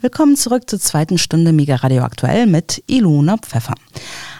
[0.00, 3.74] Willkommen zurück zur zweiten Stunde Mega Radio Aktuell mit Ilona Pfeffer.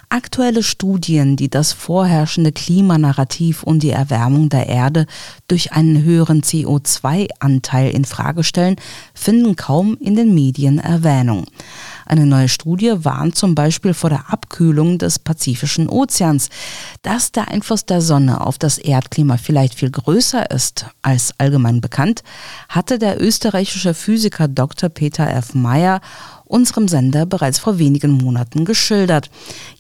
[0.09, 5.07] Aktuelle Studien, die das vorherrschende Klimanarrativ und die Erwärmung der Erde
[5.49, 8.77] durch einen höheren CO2-Anteil in Frage stellen,
[9.15, 11.47] finden kaum in den Medien Erwähnung.
[12.09, 16.49] Eine neue Studie warnt zum Beispiel vor der Abkühlung des Pazifischen Ozeans.
[17.03, 22.23] Dass der Einfluss der Sonne auf das Erdklima vielleicht viel größer ist als allgemein bekannt,
[22.71, 24.89] hatte der österreichische Physiker Dr.
[24.89, 25.53] Peter F.
[25.53, 26.01] Meyer
[26.49, 29.31] unserem Sender bereits vor wenigen Monaten geschildert.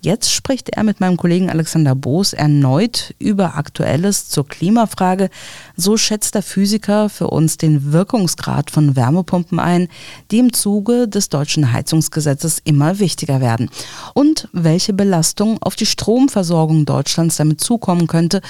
[0.00, 5.30] Jetzt spricht er mit meinem Kollegen Alexander Boos erneut über Aktuelles zur Klimafrage.
[5.76, 9.88] So schätzt der Physiker für uns den Wirkungsgrad von Wärmepumpen ein,
[10.30, 13.70] die im Zuge des deutschen Heizungsgesetzes immer wichtiger werden.
[14.14, 18.40] Und welche Belastung auf die Stromversorgung Deutschlands damit zukommen könnte,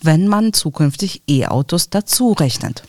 [0.00, 2.82] wenn man zukünftig E-Autos dazu rechnet.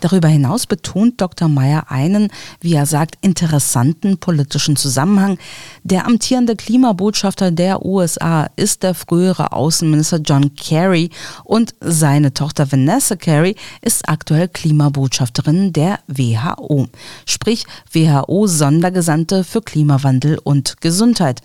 [0.00, 1.48] Darüber hinaus betont Dr.
[1.48, 2.28] Meyer einen,
[2.60, 5.38] wie er sagt, interessanten politischen Zusammenhang.
[5.82, 11.10] Der amtierende Klimabotschafter der USA ist der frühere Außenminister John Kerry
[11.44, 16.86] und seine Tochter Vanessa Kerry ist aktuell Klimabotschafterin der WHO,
[17.26, 21.40] sprich WHO-Sondergesandte für Klimawandel und Gesundheit.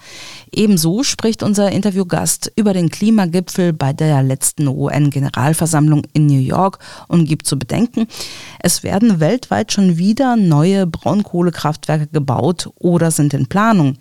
[0.51, 7.25] Ebenso spricht unser Interviewgast über den Klimagipfel bei der letzten UN-Generalversammlung in New York und
[7.25, 8.07] gibt zu bedenken,
[8.59, 13.97] es werden weltweit schon wieder neue Braunkohlekraftwerke gebaut oder sind in Planung.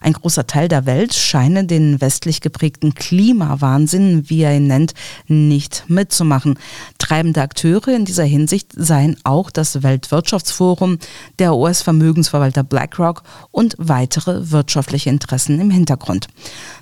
[0.00, 4.94] Ein großer Teil der Welt scheine den westlich geprägten Klimawahnsinn, wie er ihn nennt,
[5.26, 6.58] nicht mitzumachen.
[6.98, 10.98] Treibende Akteure in dieser Hinsicht seien auch das Weltwirtschaftsforum,
[11.38, 16.28] der US-Vermögensverwalter BlackRock und weitere wirtschaftliche Interessen im Hintergrund.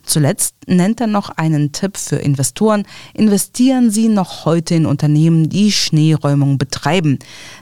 [0.05, 2.85] Zuletzt nennt er noch einen Tipp für Investoren.
[3.15, 7.00] Investieren Sie noch heute in Unternehmen, die Schneeräumung betreiben.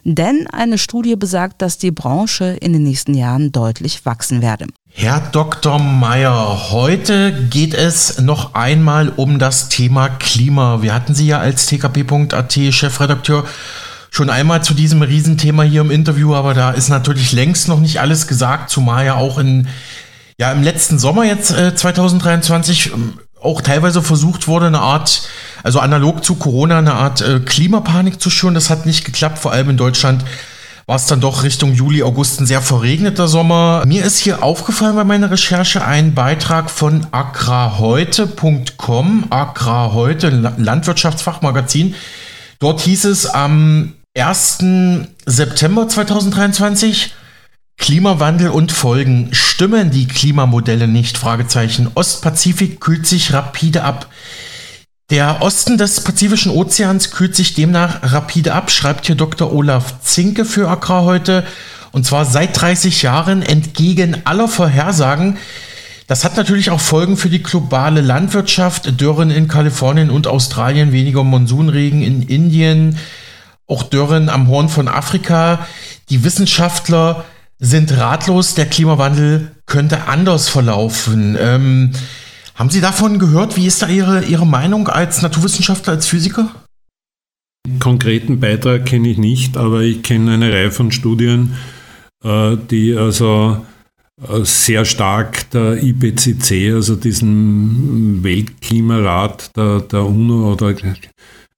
[0.05, 4.67] Denn eine Studie besagt, dass die Branche in den nächsten Jahren deutlich wachsen werde.
[4.91, 5.78] Herr Dr.
[5.78, 10.82] Meyer, heute geht es noch einmal um das Thema Klima.
[10.82, 13.44] Wir hatten Sie ja als tkp.at Chefredakteur
[14.10, 18.00] schon einmal zu diesem Riesenthema hier im Interview, aber da ist natürlich längst noch nicht
[18.00, 19.69] alles gesagt, zumal ja auch in
[20.41, 25.28] ja im letzten Sommer jetzt äh, 2023 ähm, auch teilweise versucht wurde, eine Art,
[25.62, 28.54] also analog zu Corona, eine Art äh, Klimapanik zu schüren.
[28.54, 30.25] Das hat nicht geklappt, vor allem in Deutschland
[30.88, 33.84] war es dann doch Richtung Juli, August ein sehr verregneter Sommer.
[33.87, 41.94] Mir ist hier aufgefallen bei meiner Recherche ein Beitrag von agrarheute.com, Agrarheute, Landwirtschaftsfachmagazin.
[42.59, 44.65] Dort hieß es am 1.
[45.27, 47.12] September 2023,
[47.78, 49.31] Klimawandel und Folgen.
[49.33, 51.16] Stimmen die Klimamodelle nicht?
[51.16, 51.91] Fragezeichen.
[51.94, 54.09] Ostpazifik kühlt sich rapide ab.
[55.11, 59.50] Der Osten des Pazifischen Ozeans kühlt sich demnach rapide ab, schreibt hier Dr.
[59.50, 61.44] Olaf Zinke für Accra heute.
[61.93, 65.39] Und zwar seit 30 Jahren entgegen aller Vorhersagen.
[66.09, 69.00] Das hat natürlich auch Folgen für die globale Landwirtschaft.
[69.00, 72.99] Dürren in Kalifornien und Australien, weniger Monsunregen in Indien,
[73.66, 75.66] auch Dürren am Horn von Afrika.
[76.10, 77.25] Die Wissenschaftler
[77.59, 81.37] sind ratlos, der Klimawandel könnte anders verlaufen.
[81.41, 81.93] Ähm,
[82.55, 83.57] haben Sie davon gehört?
[83.57, 86.51] Wie ist da Ihre, Ihre Meinung als Naturwissenschaftler, als Physiker?
[87.81, 91.55] Konkreten Beitrag kenne ich nicht, aber ich kenne eine Reihe von Studien,
[92.25, 93.65] äh, die also
[94.23, 100.75] äh, sehr stark der IPCC, also diesen Weltklimarat der, der UNO oder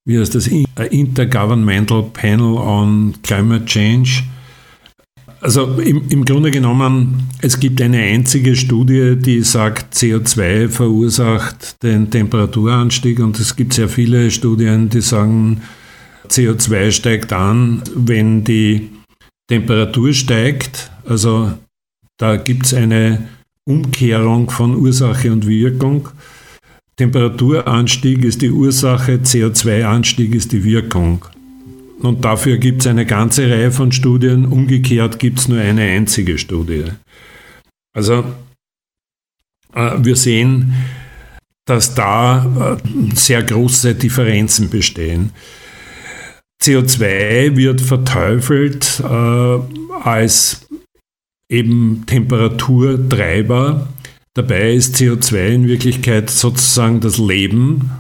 [0.05, 4.25] wie heißt das, Intergovernmental Panel on Climate Change,
[5.41, 12.11] also im, im Grunde genommen, es gibt eine einzige Studie, die sagt, CO2 verursacht den
[12.11, 15.63] Temperaturanstieg und es gibt sehr viele Studien, die sagen,
[16.29, 18.91] CO2 steigt an, wenn die
[19.49, 20.91] Temperatur steigt.
[21.07, 21.53] Also
[22.19, 23.29] da gibt es eine
[23.67, 26.09] Umkehrung von Ursache und Wirkung.
[26.97, 31.25] Temperaturanstieg ist die Ursache, CO2-Anstieg ist die Wirkung.
[32.01, 34.47] Und dafür gibt es eine ganze Reihe von Studien.
[34.47, 36.85] Umgekehrt gibt es nur eine einzige Studie.
[37.93, 38.25] Also
[39.75, 40.75] äh, wir sehen,
[41.67, 45.33] dass da äh, sehr große Differenzen bestehen.
[46.63, 49.59] CO2 wird verteufelt äh,
[50.03, 50.67] als
[51.51, 53.89] eben Temperaturtreiber.
[54.35, 57.91] Dabei ist CO2 in Wirklichkeit sozusagen das Leben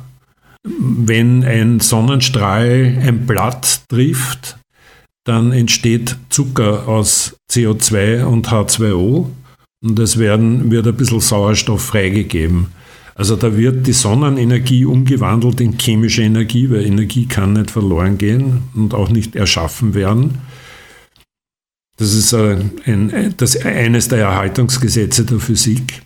[0.62, 4.58] wenn ein Sonnenstrahl ein Blatt trifft,
[5.24, 9.26] dann entsteht Zucker aus CO2 und H2O
[9.82, 12.68] und es werden, wird ein bisschen Sauerstoff freigegeben.
[13.14, 18.62] Also da wird die Sonnenenergie umgewandelt in chemische Energie, weil Energie kann nicht verloren gehen
[18.74, 20.38] und auch nicht erschaffen werden.
[21.98, 26.02] Das ist ein, das, eines der Erhaltungsgesetze der Physik.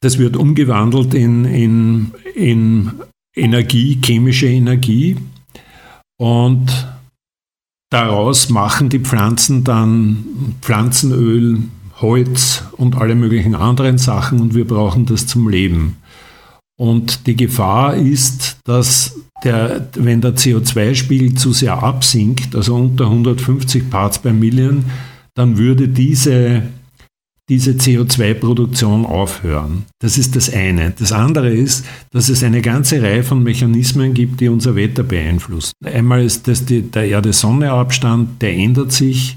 [0.00, 2.92] Das wird umgewandelt in, in, in
[3.34, 5.16] Energie, chemische Energie.
[6.18, 6.70] Und
[7.90, 11.58] daraus machen die Pflanzen dann Pflanzenöl,
[12.00, 15.96] Holz und alle möglichen anderen Sachen und wir brauchen das zum Leben.
[16.76, 23.90] Und die Gefahr ist, dass der, wenn der CO2-Spiegel zu sehr absinkt, also unter 150
[23.90, 24.84] Parts per Million,
[25.34, 26.62] dann würde diese,
[27.48, 29.84] diese CO2-Produktion aufhören.
[29.98, 30.92] Das ist das eine.
[30.98, 35.72] Das andere ist, dass es eine ganze Reihe von Mechanismen gibt, die unser Wetter beeinflussen.
[35.84, 39.36] Einmal ist das die, der Erde-Sonne-Abstand, der ändert sich,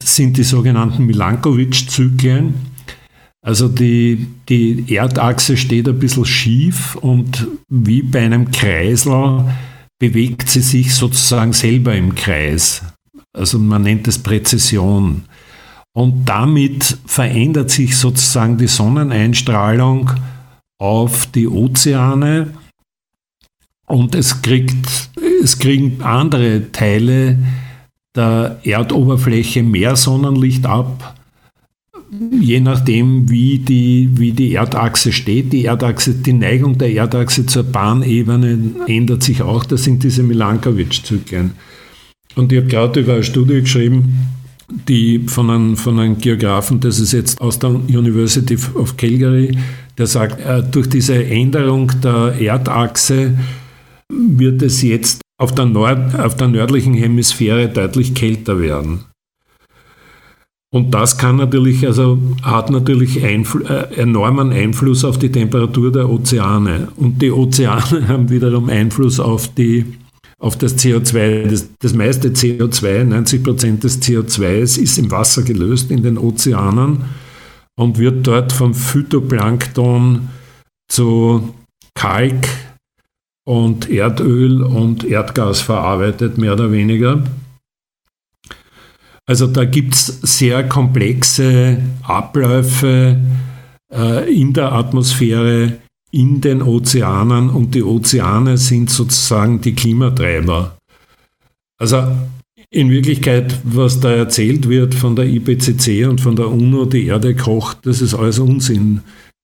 [0.00, 2.54] das sind die sogenannten Milankovic-Zyklen.
[3.44, 9.44] Also die, die Erdachse steht ein bisschen schief und wie bei einem Kreisel
[10.00, 12.82] bewegt sie sich sozusagen selber im Kreis.
[13.32, 15.22] Also man nennt es Präzision.
[15.94, 20.10] Und damit verändert sich sozusagen die Sonneneinstrahlung
[20.78, 22.54] auf die Ozeane
[23.86, 25.10] und es kriegt,
[25.42, 27.38] es kriegen andere Teile
[28.14, 31.14] der Erdoberfläche mehr Sonnenlicht ab,
[32.30, 35.52] je nachdem, wie die, wie die Erdachse steht.
[35.52, 39.64] Die Erdachse, die Neigung der Erdachse zur Bahnebene ändert sich auch.
[39.64, 41.52] Das sind diese Milankovitch-Zyklen.
[42.34, 44.14] Und ich habe gerade über eine Studie geschrieben,
[44.88, 49.56] die von einem, von einem Geografen, das ist jetzt aus der University of Calgary,
[49.98, 53.38] der sagt, äh, durch diese Änderung der Erdachse
[54.08, 59.04] wird es jetzt auf der, Nord, auf der nördlichen Hemisphäre deutlich kälter werden.
[60.74, 66.08] Und das kann natürlich, also hat natürlich Einfl äh, enormen Einfluss auf die Temperatur der
[66.08, 66.88] Ozeane.
[66.96, 69.84] Und die Ozeane haben wiederum Einfluss auf die
[70.42, 71.48] auf das CO2.
[71.48, 77.04] Das, das meiste CO2, 90 Prozent des CO2s, ist im Wasser gelöst in den Ozeanen
[77.76, 80.28] und wird dort vom Phytoplankton
[80.88, 81.54] zu
[81.94, 82.48] Kalk
[83.44, 87.22] und Erdöl und Erdgas verarbeitet, mehr oder weniger.
[89.24, 93.16] Also da gibt es sehr komplexe Abläufe
[93.92, 95.78] äh, in der Atmosphäre,
[96.12, 100.76] in den Ozeanen und die Ozeane sind sozusagen die Klimatreiber.
[101.78, 102.06] Also
[102.70, 107.34] in Wirklichkeit, was da erzählt wird von der IPCC und von der UNO, die Erde
[107.34, 109.00] kocht, das ist alles Unsinn.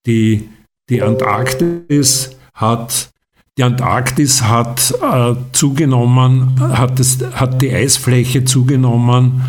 [0.07, 0.49] Die,
[0.89, 3.11] die Antarktis hat
[3.59, 9.43] die Antarktis hat äh, zugenommen, hat, es, hat die Eisfläche zugenommen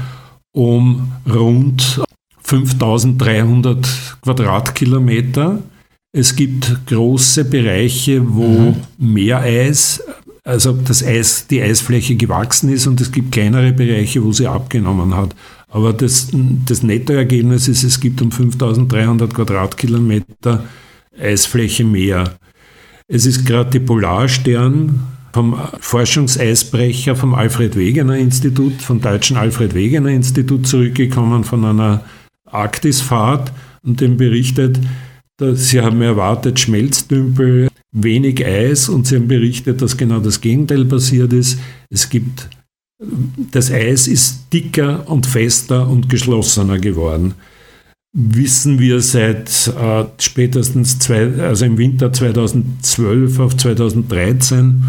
[0.51, 2.01] um rund
[2.41, 5.59] 5300 Quadratkilometer.
[6.11, 8.75] Es gibt große Bereiche, wo mhm.
[8.97, 10.03] mehr Eis,
[10.43, 15.15] also das Eis, die Eisfläche gewachsen ist und es gibt kleinere Bereiche, wo sie abgenommen
[15.15, 15.35] hat.
[15.67, 16.29] Aber das,
[16.65, 20.63] das Nettoergebnis ist, es gibt um 5300 Quadratkilometer
[21.19, 22.39] Eisfläche mehr.
[23.07, 24.99] Es ist gerade die Polarstern
[25.31, 32.03] vom Forschungseisbrecher vom Alfred Wegener Institut, vom deutschen Alfred Wegener Institut zurückgekommen von einer
[32.45, 33.51] Arktisfahrt
[33.83, 34.79] und dem berichtet,
[35.53, 41.33] sie haben erwartet Schmelzdümpel, wenig Eis und sie haben berichtet, dass genau das Gegenteil passiert
[41.33, 41.59] ist.
[41.89, 42.49] Es gibt
[43.51, 47.33] das Eis ist dicker und fester und geschlossener geworden
[48.13, 54.83] wissen wir seit äh, spätestens zwei, also im Winter 2012 auf 2013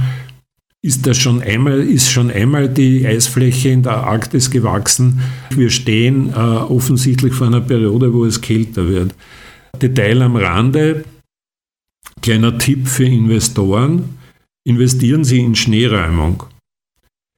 [0.83, 5.21] ist das schon einmal, ist schon einmal die Eisfläche in der Arktis gewachsen.
[5.51, 9.15] Wir stehen äh, offensichtlich vor einer Periode, wo es kälter wird.
[9.81, 11.05] Detail am Rande,
[12.23, 14.19] kleiner Tipp für Investoren,
[14.65, 16.45] investieren Sie in Schneeräumung.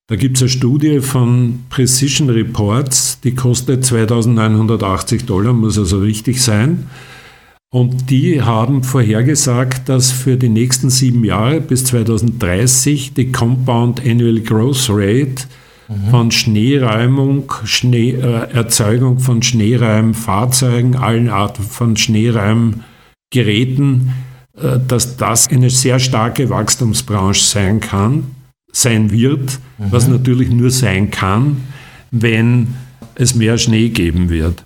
[0.09, 6.43] Da gibt es eine Studie von Precision Reports, die kostet 2980 Dollar, muss also richtig
[6.43, 6.89] sein.
[7.73, 14.41] Und die haben vorhergesagt, dass für die nächsten sieben Jahre bis 2030 die Compound Annual
[14.41, 15.47] Growth Rate
[15.93, 16.11] mhm.
[16.11, 24.13] von Schneeräumung, Schnee, äh, Erzeugung von Schneeräumfahrzeugen, allen Arten von Schneeräumgeräten,
[24.57, 28.25] äh, dass das eine sehr starke Wachstumsbranche sein kann
[28.73, 29.85] sein wird, mhm.
[29.91, 31.63] was natürlich nur sein kann,
[32.11, 32.75] wenn
[33.15, 34.65] es mehr Schnee geben wird.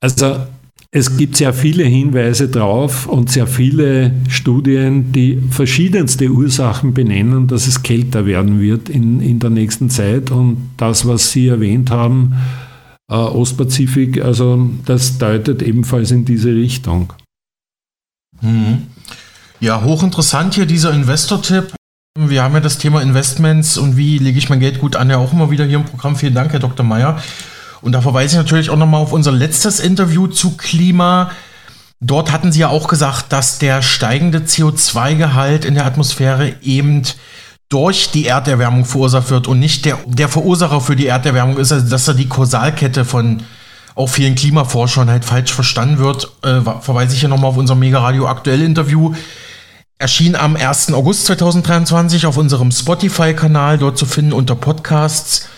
[0.00, 0.46] Also
[0.94, 7.66] es gibt sehr viele Hinweise drauf und sehr viele Studien, die verschiedenste Ursachen benennen, dass
[7.66, 10.30] es kälter werden wird in, in der nächsten Zeit.
[10.30, 12.34] Und das, was Sie erwähnt haben,
[13.10, 17.14] äh, Ostpazifik, also das deutet ebenfalls in diese Richtung.
[18.42, 18.82] Mhm.
[19.60, 21.72] Ja, hochinteressant hier dieser Investor-Tipp.
[22.18, 25.16] Wir haben ja das Thema Investments und wie lege ich mein Geld gut an, ja
[25.16, 26.16] auch immer wieder hier im Programm.
[26.16, 26.84] Vielen Dank, Herr Dr.
[26.84, 27.22] Meyer.
[27.82, 31.32] Und da verweise ich natürlich auch nochmal auf unser letztes Interview zu Klima.
[32.00, 37.02] Dort hatten Sie ja auch gesagt, dass der steigende CO2-Gehalt in der Atmosphäre eben
[37.68, 41.88] durch die Erderwärmung verursacht wird und nicht der, der Verursacher für die Erderwärmung ist, also
[41.88, 43.42] dass da die Kausalkette von
[43.94, 46.30] auch vielen Klimaforschern halt falsch verstanden wird.
[46.42, 49.14] Äh, verweise ich hier nochmal auf unser Mega Radio aktuell Interview.
[49.98, 50.92] Erschien am 1.
[50.92, 55.48] August 2023 auf unserem Spotify-Kanal, dort zu finden unter Podcasts.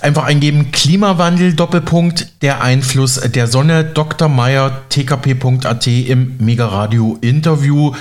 [0.00, 4.28] Einfach eingeben Klimawandel Doppelpunkt der Einfluss der Sonne Dr.
[4.28, 7.94] Meyer tkp.at im Mega Radio Interview.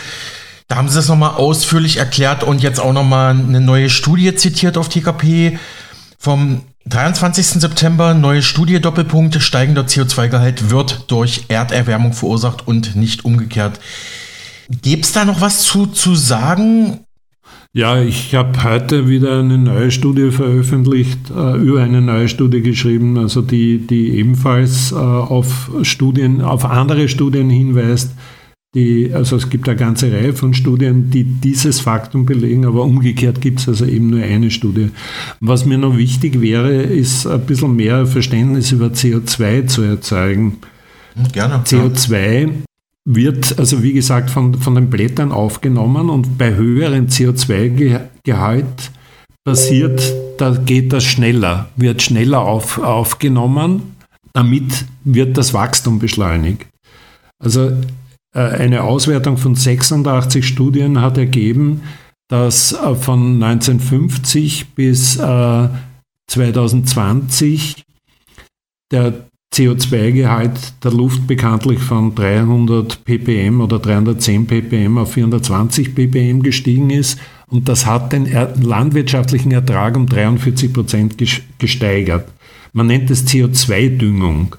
[0.67, 4.77] Da haben sie das nochmal ausführlich erklärt und jetzt auch nochmal eine neue Studie zitiert
[4.77, 5.57] auf TKP
[6.19, 7.61] vom 23.
[7.61, 8.13] September.
[8.13, 13.79] Neue Studie, Doppelpunkt, steigender CO2-Gehalt wird durch Erderwärmung verursacht und nicht umgekehrt.
[14.69, 17.06] Gibt es da noch was zu, zu sagen?
[17.73, 23.17] Ja, ich habe heute wieder eine neue Studie veröffentlicht, äh, über eine neue Studie geschrieben,
[23.17, 28.13] also die, die ebenfalls äh, auf Studien, auf andere Studien hinweist,
[28.73, 33.41] die, also es gibt eine ganze Reihe von Studien, die dieses Faktum belegen, aber umgekehrt
[33.41, 34.89] gibt es also eben nur eine Studie.
[35.39, 40.57] Was mir noch wichtig wäre, ist ein bisschen mehr Verständnis über CO2 zu erzeugen.
[41.31, 41.63] Gerne.
[41.65, 42.66] CO2
[43.09, 48.91] wird, also wie gesagt, von, von den Blättern aufgenommen und bei höherem CO2-Gehalt
[49.45, 53.95] passiert, da geht das schneller, wird schneller auf, aufgenommen,
[54.33, 56.67] damit wird das Wachstum beschleunigt.
[57.41, 57.71] Also
[58.35, 61.83] äh, eine Auswertung von 86 Studien hat ergeben,
[62.27, 65.13] dass äh, von 1950 bis
[66.27, 67.83] 2020 äh,
[68.91, 69.13] der
[69.57, 77.19] CO2-Gehalt der Luft bekanntlich von 300 ppm oder 310 ppm auf 420 ppm gestiegen ist
[77.49, 78.29] und das hat den
[78.61, 81.15] landwirtschaftlichen Ertrag um 43 Prozent
[81.57, 82.27] gesteigert.
[82.73, 84.55] Man nennt es CO2-Düngung.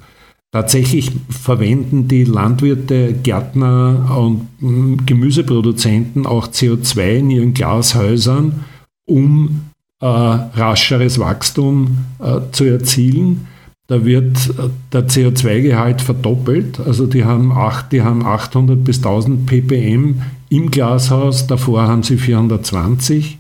[0.50, 8.64] Tatsächlich verwenden die Landwirte, Gärtner und hm, Gemüseproduzenten auch CO2 in ihren Glashäusern,
[9.04, 9.66] um
[10.00, 13.46] äh, rascheres Wachstum äh, zu erzielen.
[13.88, 16.78] Da wird äh, der CO2-Gehalt verdoppelt.
[16.78, 22.16] Also die haben, acht, die haben 800 bis 1000 ppm im Glashaus, davor haben sie
[22.18, 23.38] 420,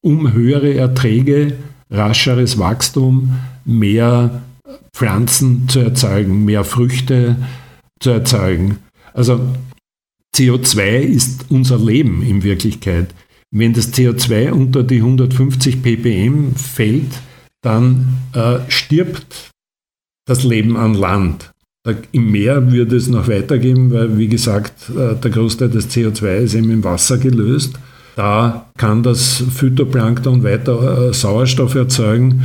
[0.00, 1.56] um höhere Erträge,
[1.90, 4.42] rascheres Wachstum, mehr
[4.92, 7.36] Pflanzen zu erzeugen, mehr Früchte
[8.00, 8.78] zu erzeugen.
[9.12, 9.40] Also
[10.34, 13.14] CO2 ist unser Leben in Wirklichkeit.
[13.50, 17.12] Wenn das CO2 unter die 150 ppm fällt,
[17.62, 19.53] dann äh, stirbt
[20.26, 21.50] das Leben an Land.
[22.12, 26.54] Im Meer würde es noch weitergehen, weil, wie gesagt, äh, der Großteil des CO2 ist
[26.54, 27.78] eben im Wasser gelöst.
[28.16, 32.44] Da kann das Phytoplankton weiter äh, Sauerstoff erzeugen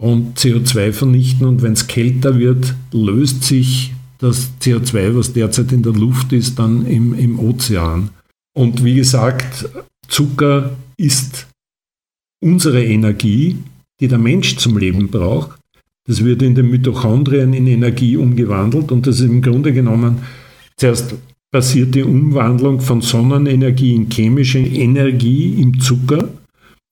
[0.00, 1.46] und CO2 vernichten.
[1.46, 6.58] Und wenn es kälter wird, löst sich das CO2, was derzeit in der Luft ist,
[6.58, 8.10] dann im, im Ozean.
[8.56, 9.68] Und wie gesagt,
[10.08, 11.48] Zucker ist
[12.40, 13.58] unsere Energie,
[14.00, 15.57] die der Mensch zum Leben braucht.
[16.08, 20.16] Das wird in den Mitochondrien in Energie umgewandelt und das ist im Grunde genommen
[20.76, 21.14] zuerst
[21.50, 26.28] passiert die Umwandlung von Sonnenenergie in chemische Energie im Zucker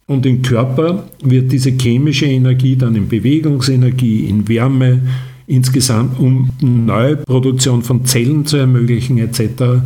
[0.07, 5.01] und im Körper wird diese chemische Energie dann in Bewegungsenergie, in Wärme,
[5.47, 9.83] insgesamt um neue Produktion von Zellen zu ermöglichen etc.,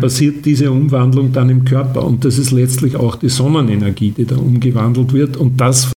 [0.00, 2.04] passiert diese Umwandlung dann im Körper.
[2.04, 5.36] Und das ist letztlich auch die Sonnenenergie, die da umgewandelt wird.
[5.36, 5.92] Und das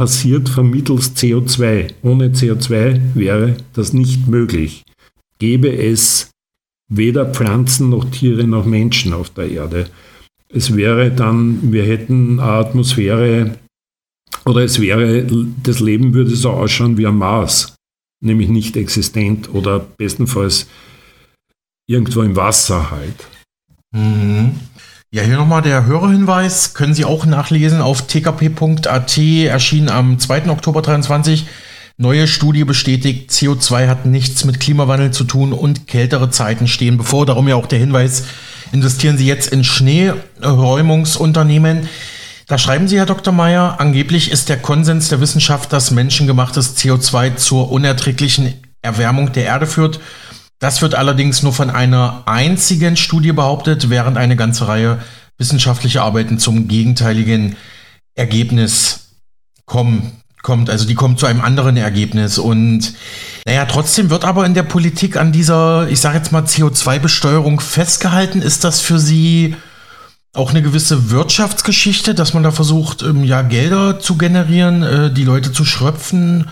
[0.00, 1.92] passiert vermittels CO2.
[2.02, 4.82] Ohne CO2 wäre das nicht möglich.
[5.38, 6.30] Gäbe es
[6.88, 9.90] weder Pflanzen noch Tiere noch Menschen auf der Erde
[10.52, 13.56] es wäre dann, wir hätten eine Atmosphäre
[14.44, 15.26] oder es wäre,
[15.62, 17.76] das Leben würde so ausschauen wie am Mars,
[18.22, 20.68] nämlich nicht existent oder bestenfalls
[21.88, 23.28] irgendwo im Wasser halt.
[23.92, 24.52] Mhm.
[25.12, 30.48] Ja, hier nochmal der Hörerhinweis, können Sie auch nachlesen auf tkp.at, erschienen am 2.
[30.50, 31.46] Oktober 23.
[31.96, 37.26] Neue Studie bestätigt, CO2 hat nichts mit Klimawandel zu tun und kältere Zeiten stehen bevor.
[37.26, 38.22] Darum ja auch der Hinweis,
[38.70, 41.88] investieren Sie jetzt in Schneeräumungsunternehmen.
[42.46, 43.34] Da schreiben Sie, Herr Dr.
[43.34, 49.66] Meyer, angeblich ist der Konsens der Wissenschaft, dass menschengemachtes CO2 zur unerträglichen Erwärmung der Erde
[49.66, 49.98] führt.
[50.60, 54.98] Das wird allerdings nur von einer einzigen Studie behauptet, während eine ganze Reihe
[55.38, 57.56] wissenschaftlicher Arbeiten zum gegenteiligen
[58.14, 59.14] Ergebnis
[59.64, 60.68] kommen kommt.
[60.68, 62.38] Also die kommt zu einem anderen Ergebnis.
[62.38, 62.92] Und
[63.46, 68.42] naja, trotzdem wird aber in der Politik an dieser, ich sage jetzt mal, CO2-Besteuerung festgehalten.
[68.42, 69.56] Ist das für Sie
[70.34, 75.24] auch eine gewisse Wirtschaftsgeschichte, dass man da versucht, ähm, ja, Gelder zu generieren, äh, die
[75.24, 76.50] Leute zu schröpfen?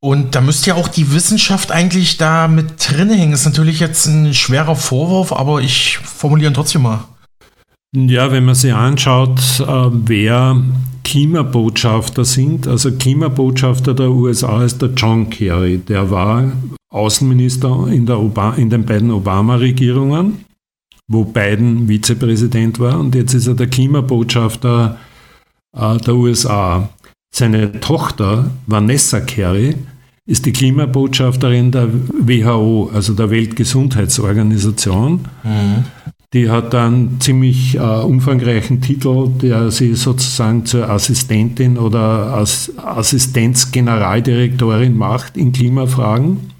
[0.00, 3.32] Und da müsste ja auch die Wissenschaft eigentlich da mit drin hängen.
[3.32, 7.04] Ist natürlich jetzt ein schwerer Vorwurf, aber ich formuliere ihn trotzdem mal.
[7.96, 10.62] Ja, wenn man sich anschaut, äh, wer
[11.04, 16.52] Klimabotschafter sind, also Klimabotschafter der USA ist der John Kerry, der war
[16.90, 20.44] Außenminister in, in den beiden Obama-Regierungen,
[21.08, 24.98] wo Biden Vizepräsident war und jetzt ist er der Klimabotschafter
[25.74, 26.90] äh, der USA.
[27.30, 29.76] Seine Tochter Vanessa Kerry
[30.26, 35.20] ist die Klimabotschafterin der WHO, also der Weltgesundheitsorganisation.
[35.42, 35.84] Mhm.
[36.34, 44.94] Die hat einen ziemlich äh, umfangreichen Titel, der sie sozusagen zur Assistentin oder als Assistenzgeneraldirektorin
[44.94, 46.50] macht in Klimafragen.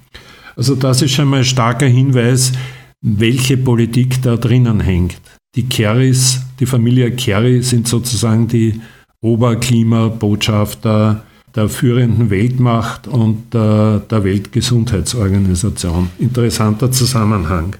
[0.55, 2.53] Also das ist schon mal ein starker Hinweis,
[3.01, 5.21] welche Politik da drinnen hängt.
[5.55, 8.81] Die Kerrys, die Familie Kerry sind sozusagen die
[9.21, 11.23] Oberklimabotschafter
[11.55, 16.09] der führenden Weltmacht und der, der Weltgesundheitsorganisation.
[16.19, 17.75] Interessanter Zusammenhang.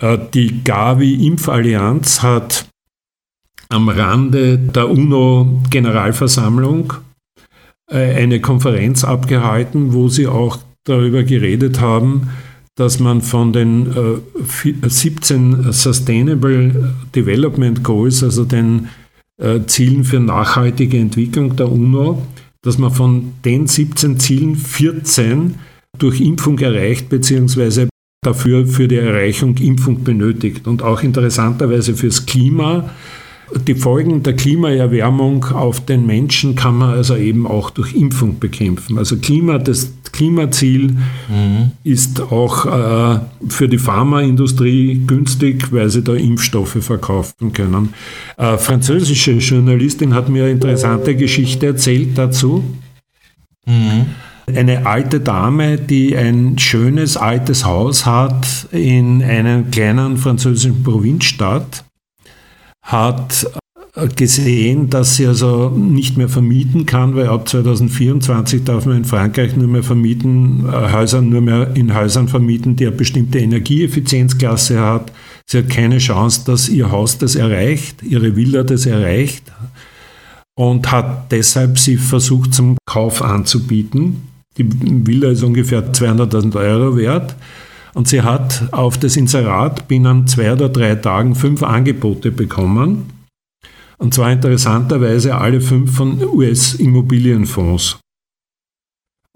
[0.00, 2.66] Äh, die Gavi-Impfallianz hat
[3.68, 6.94] am Rande der UNO-Generalversammlung
[7.90, 12.30] äh, eine Konferenz abgehalten, wo sie auch darüber geredet haben,
[12.76, 14.22] dass man von den
[14.82, 18.88] 17 äh, Sustainable Development Goals, also den
[19.66, 22.22] Zielen für nachhaltige Entwicklung der UNO,
[22.62, 25.54] dass man von den 17 Zielen 14
[25.96, 27.88] durch Impfung erreicht, beziehungsweise
[28.24, 30.66] dafür für die Erreichung Impfung benötigt.
[30.66, 32.90] Und auch interessanterweise fürs Klima.
[33.66, 38.98] Die Folgen der Klimaerwärmung auf den Menschen kann man also eben auch durch Impfung bekämpfen.
[38.98, 40.96] Also Klima, das Klimaziel
[41.28, 41.70] mhm.
[41.84, 47.94] ist auch äh, für die Pharmaindustrie günstig, weil sie da Impfstoffe verkaufen können.
[48.36, 52.64] Äh, französische Journalistin hat mir eine interessante Geschichte erzählt dazu.
[53.66, 54.06] Mhm.
[54.46, 61.84] Eine alte Dame, die ein schönes altes Haus hat in einer kleinen französischen Provinzstadt,
[62.88, 63.46] hat
[64.16, 69.56] gesehen, dass sie also nicht mehr vermieten kann, weil ab 2024 darf man in Frankreich
[69.56, 75.12] nur mehr vermieten, äh, Häusern nur mehr in Häusern vermieten, die eine bestimmte Energieeffizienzklasse hat.
[75.46, 79.44] Sie hat keine Chance, dass ihr Haus das erreicht, ihre Villa das erreicht
[80.54, 84.28] und hat deshalb sie versucht zum Kauf anzubieten.
[84.56, 84.66] Die
[85.06, 87.34] Villa ist ungefähr 200.000 Euro wert.
[87.98, 93.06] Und sie hat auf das Inserat binnen zwei oder drei Tagen fünf Angebote bekommen.
[93.96, 97.98] Und zwar interessanterweise alle fünf von US-Immobilienfonds.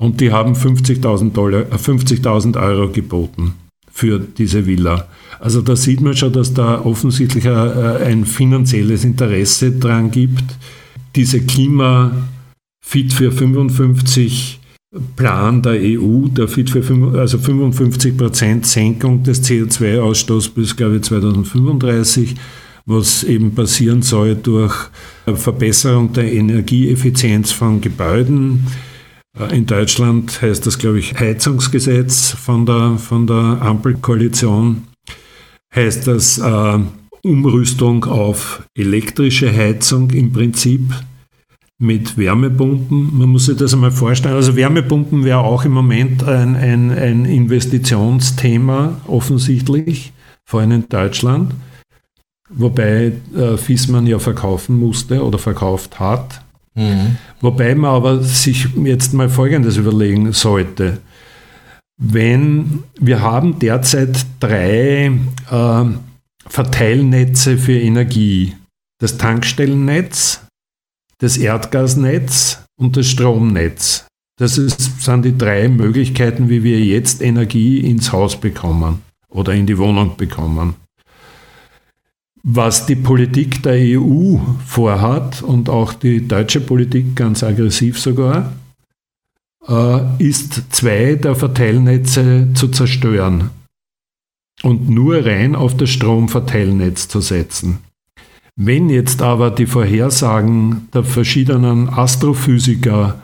[0.00, 3.54] Und die haben 50.000 50 äh, Euro geboten
[3.90, 5.08] für diese Villa.
[5.40, 10.44] Also da sieht man schon, dass da offensichtlich äh, ein finanzielles Interesse dran gibt,
[11.16, 12.12] diese Klima
[12.80, 14.60] Fit für 55
[15.16, 21.02] Plan der EU, der Fit für also 55 Prozent Senkung des CO2-Ausstoßes bis, glaube ich,
[21.02, 22.34] 2035,
[22.84, 24.74] was eben passieren soll durch
[25.26, 28.66] Verbesserung der Energieeffizienz von Gebäuden.
[29.38, 34.82] Äh, in Deutschland heißt das, glaube ich, Heizungsgesetz von der, von der Ampelkoalition.
[35.74, 36.78] Heißt das äh,
[37.22, 40.82] Umrüstung auf elektrische Heizung im Prinzip
[41.82, 43.18] mit Wärmepumpen.
[43.18, 44.36] Man muss sich das einmal vorstellen.
[44.36, 50.12] Also Wärmepumpen wäre auch im Moment ein, ein, ein Investitionsthema offensichtlich,
[50.44, 51.54] vor allem in Deutschland,
[52.48, 56.42] wobei äh, Fiesmann ja verkaufen musste oder verkauft hat.
[56.76, 57.16] Mhm.
[57.40, 60.98] Wobei man aber sich jetzt mal Folgendes überlegen sollte.
[62.00, 65.10] Wenn wir haben derzeit drei
[65.50, 65.84] äh,
[66.46, 68.54] Verteilnetze für Energie.
[69.00, 70.42] Das Tankstellennetz,
[71.22, 74.06] das Erdgasnetz und das Stromnetz.
[74.38, 79.66] Das ist, sind die drei Möglichkeiten, wie wir jetzt Energie ins Haus bekommen oder in
[79.66, 80.74] die Wohnung bekommen.
[82.42, 88.52] Was die Politik der EU vorhat und auch die deutsche Politik ganz aggressiv sogar,
[89.68, 93.50] äh, ist zwei der Verteilnetze zu zerstören
[94.64, 97.78] und nur rein auf das Stromverteilnetz zu setzen.
[98.56, 103.20] Wenn jetzt aber die Vorhersagen der verschiedenen Astrophysiker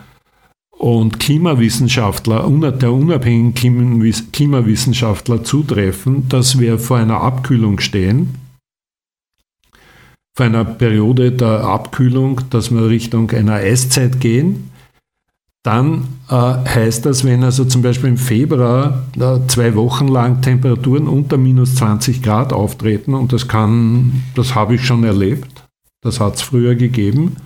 [0.71, 8.37] und Klimawissenschaftler, der unabhängigen Klimawissenschaftler zutreffen, dass wir vor einer Abkühlung stehen,
[10.35, 14.71] vor einer Periode der Abkühlung, dass wir Richtung einer Eiszeit gehen,
[15.63, 21.09] dann äh, heißt das, wenn also zum Beispiel im Februar äh, zwei Wochen lang Temperaturen
[21.09, 25.65] unter minus 20 Grad auftreten, und das kann, das habe ich schon erlebt,
[26.03, 27.37] das hat es früher gegeben,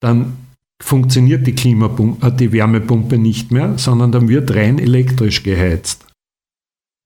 [0.00, 0.36] dann
[0.80, 6.06] funktioniert die, Klimapumpe, äh, die Wärmepumpe nicht mehr, sondern dann wird rein elektrisch geheizt.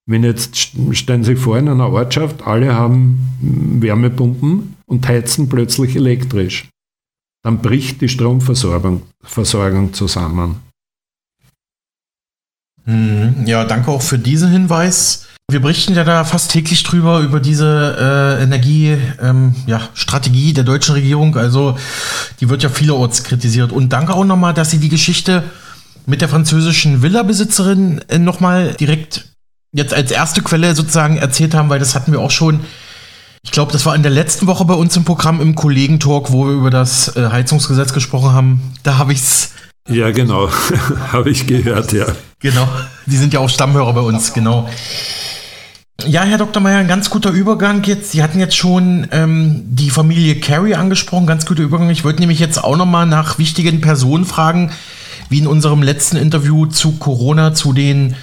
[0.07, 0.57] Wenn jetzt,
[0.93, 6.69] stellen Sie sich vor, in einer Ortschaft, alle haben Wärmepumpen und heizen plötzlich elektrisch.
[7.45, 10.63] Dann bricht die Stromversorgung Versorgung zusammen.
[12.87, 13.47] Mhm.
[13.47, 15.27] Ja, danke auch für diesen Hinweis.
[15.51, 20.95] Wir berichten ja da fast täglich drüber, über diese äh, Energiestrategie ähm, ja, der deutschen
[20.95, 21.37] Regierung.
[21.37, 21.77] Also
[22.41, 23.71] die wird ja vielerorts kritisiert.
[23.71, 25.45] Und danke auch nochmal, dass Sie die Geschichte
[26.07, 29.35] mit der französischen Villa-Besitzerin äh, nochmal direkt
[29.73, 32.61] jetzt als erste Quelle sozusagen erzählt haben, weil das hatten wir auch schon,
[33.45, 36.47] ich glaube, das war in der letzten Woche bei uns im Programm im Kollegentalk, wo
[36.47, 38.73] wir über das äh, Heizungsgesetz gesprochen haben.
[38.83, 39.53] Da habe ich es.
[39.89, 40.49] Ja, genau.
[41.13, 42.07] habe ich gehört, ja.
[42.41, 42.67] Genau.
[43.05, 44.69] Die sind ja auch Stammhörer bei uns, genau.
[46.07, 46.63] Ja, Herr Dr.
[46.63, 48.13] Meyer, ein ganz guter Übergang jetzt.
[48.13, 51.91] Sie hatten jetzt schon ähm, die Familie Carey angesprochen, ganz guter Übergang.
[51.91, 54.73] Ich wollte nämlich jetzt auch nochmal nach wichtigen Personen fragen,
[55.29, 58.17] wie in unserem letzten Interview zu Corona, zu den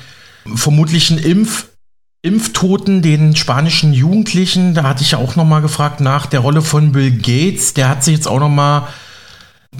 [0.56, 1.68] vermutlichen Impf
[2.24, 4.74] Impftoten, den spanischen Jugendlichen.
[4.74, 7.74] Da hatte ich ja auch nochmal gefragt nach der Rolle von Bill Gates.
[7.74, 8.88] Der hat sich jetzt auch nochmal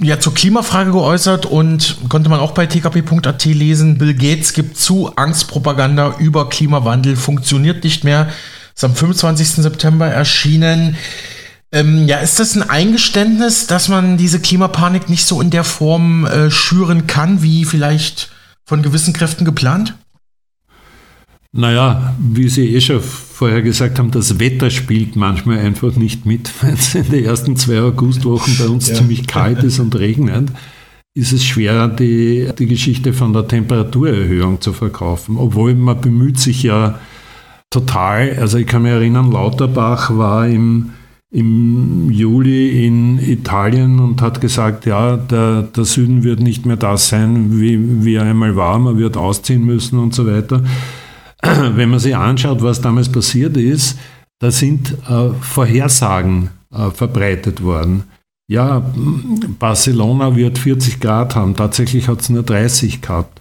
[0.00, 3.98] ja, zur Klimafrage geäußert und konnte man auch bei tkp.at lesen.
[3.98, 8.28] Bill Gates gibt zu, Angstpropaganda über Klimawandel funktioniert nicht mehr.
[8.74, 9.62] Ist am 25.
[9.62, 10.96] September erschienen.
[11.70, 16.26] Ähm, ja, ist das ein Eingeständnis, dass man diese Klimapanik nicht so in der Form
[16.26, 18.30] äh, schüren kann, wie vielleicht
[18.64, 19.94] von gewissen Kräften geplant?
[21.54, 26.50] Naja, wie Sie eh schon vorher gesagt haben, das Wetter spielt manchmal einfach nicht mit.
[26.62, 28.94] Wenn es in den ersten zwei Augustwochen bei uns ja.
[28.94, 30.48] ziemlich kalt ist und regnet,
[31.14, 35.36] ist es schwer, die, die Geschichte von der Temperaturerhöhung zu verkaufen.
[35.36, 36.98] Obwohl man bemüht sich ja
[37.68, 38.38] total.
[38.38, 40.92] Also ich kann mich erinnern, Lauterbach war im,
[41.30, 47.10] im Juli in Italien und hat gesagt, ja, der, der Süden wird nicht mehr das
[47.10, 50.62] sein, wie, wie er einmal war, man wird ausziehen müssen und so weiter.
[51.74, 53.98] wenn man sich anschaut, was damals passiert ist,
[54.38, 58.04] da sind äh, Vorhersagen äh, verbreitet worden.
[58.48, 58.84] Ja,
[59.58, 63.40] Barcelona wird 40 Grad haben, tatsächlich hat es nur 30 gehabt.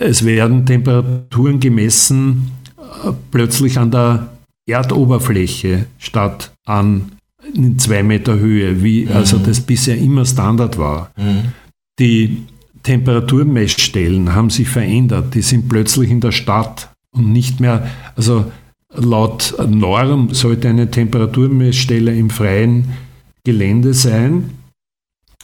[0.00, 4.28] Es werden Temperaturen gemessen äh, plötzlich an der
[4.66, 7.12] Erdoberfläche statt an
[7.54, 9.12] in zwei Meter Höhe, wie mhm.
[9.12, 11.10] also das bisher immer Standard war.
[11.16, 11.52] Mhm.
[11.98, 12.46] Die
[12.82, 18.46] Temperaturmessstellen haben sich verändert, die sind plötzlich in der Stadt und nicht mehr, also
[18.94, 22.92] laut Norm sollte eine Temperaturmessstelle im freien
[23.44, 24.50] Gelände sein,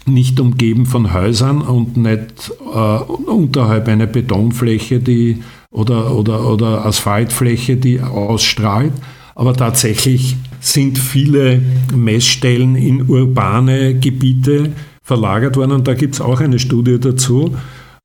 [0.07, 2.98] nicht umgeben von Häusern und nicht äh,
[3.31, 8.92] unterhalb einer Betonfläche die, oder, oder, oder Asphaltfläche, die ausstrahlt.
[9.35, 11.61] Aber tatsächlich sind viele
[11.94, 17.54] Messstellen in urbane Gebiete verlagert worden und da gibt es auch eine Studie dazu.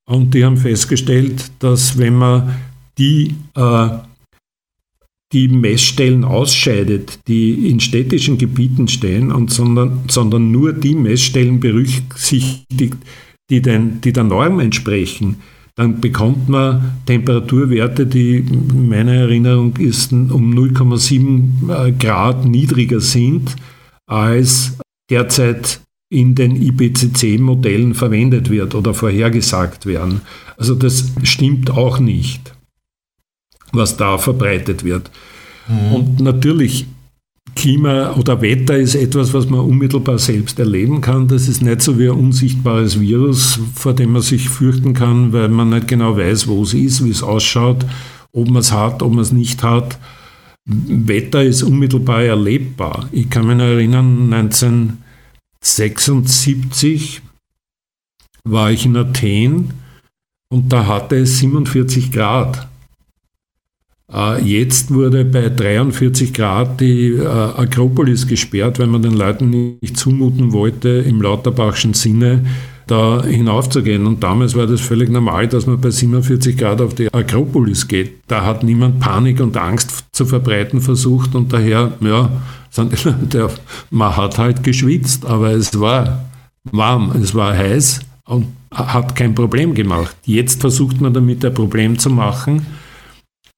[0.06, 2.54] Und die haben festgestellt, dass wenn man
[2.98, 3.88] die äh,
[5.34, 12.96] die Messstellen ausscheidet, die in städtischen Gebieten stehen, und sondern, sondern nur die Messstellen berücksichtigt,
[13.50, 15.36] die, den, die der Norm entsprechen,
[15.74, 23.56] dann bekommt man Temperaturwerte, die meiner Erinnerung ist um 0,7 äh, Grad niedriger sind,
[24.06, 24.78] als
[25.10, 25.80] derzeit
[26.12, 30.20] in den IPCC-Modellen verwendet wird oder vorhergesagt werden.
[30.56, 32.53] Also das stimmt auch nicht
[33.74, 35.10] was da verbreitet wird.
[35.68, 35.94] Mhm.
[35.94, 36.86] Und natürlich,
[37.54, 41.28] Klima oder Wetter ist etwas, was man unmittelbar selbst erleben kann.
[41.28, 45.48] Das ist nicht so wie ein unsichtbares Virus, vor dem man sich fürchten kann, weil
[45.48, 47.86] man nicht genau weiß, wo es ist, wie es ausschaut,
[48.32, 49.98] ob man es hat, ob man es nicht hat.
[50.66, 53.08] Wetter ist unmittelbar erlebbar.
[53.12, 57.20] Ich kann mich erinnern, 1976
[58.44, 59.74] war ich in Athen
[60.48, 62.68] und da hatte es 47 Grad.
[64.12, 69.96] Äh, jetzt wurde bei 43 Grad die äh, Akropolis gesperrt, weil man den Leuten nicht
[69.96, 72.44] zumuten wollte, im Lauterbachschen Sinne
[72.86, 74.06] da hinaufzugehen.
[74.06, 78.20] Und damals war das völlig normal, dass man bei 47 Grad auf die Akropolis geht.
[78.26, 82.30] Da hat niemand Panik und Angst zu verbreiten versucht und daher, ja,
[83.32, 83.50] der,
[83.90, 86.24] man hat halt geschwitzt, aber es war
[86.64, 90.16] warm, es war heiß und hat kein Problem gemacht.
[90.24, 92.66] Jetzt versucht man damit ein Problem zu machen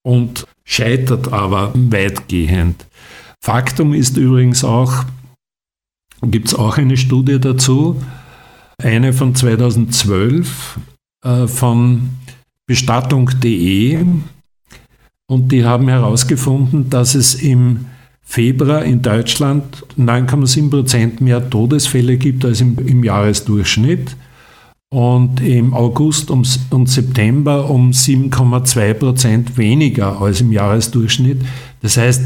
[0.06, 2.86] und scheitert aber weitgehend.
[3.42, 5.04] Faktum ist übrigens auch,
[6.22, 8.00] gibt es auch eine Studie dazu,
[8.80, 10.78] eine von 2012
[11.24, 12.10] äh, von
[12.66, 14.04] bestattung.de
[15.26, 17.86] und die haben herausgefunden, dass es im
[18.22, 24.16] Februar in Deutschland 9,7 Prozent mehr Todesfälle gibt als im, im Jahresdurchschnitt
[24.90, 31.42] und im August und September um 7,2 Prozent weniger als im Jahresdurchschnitt.
[31.82, 32.22] Das heißt,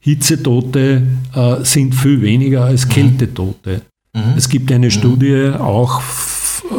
[0.00, 1.02] Hitzetote
[1.34, 2.90] äh, sind viel weniger als mhm.
[2.90, 3.82] Kältetote.
[4.14, 4.34] Mhm.
[4.36, 4.90] Es gibt eine mhm.
[4.90, 6.02] Studie, auch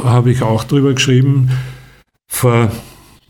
[0.03, 1.49] habe ich auch darüber geschrieben,
[2.27, 2.71] vor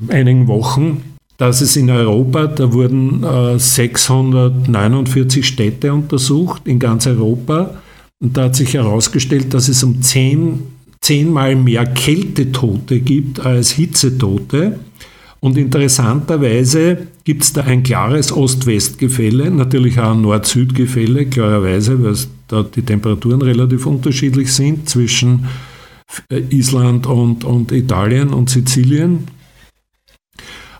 [0.09, 1.01] einigen Wochen,
[1.37, 7.81] dass es in Europa, da wurden äh, 649 Städte untersucht in ganz Europa
[8.21, 10.74] und da hat sich herausgestellt, dass es um 10,
[11.05, 14.79] zehnmal mehr Kältetote gibt als Hitzetote.
[15.39, 22.15] Und interessanterweise gibt es da ein klares Ost-West-Gefälle, natürlich auch ein Nord-Süd-Gefälle, klarerweise, weil
[22.47, 25.45] da die Temperaturen relativ unterschiedlich sind zwischen
[26.31, 29.27] äh, Island und, und Italien und Sizilien.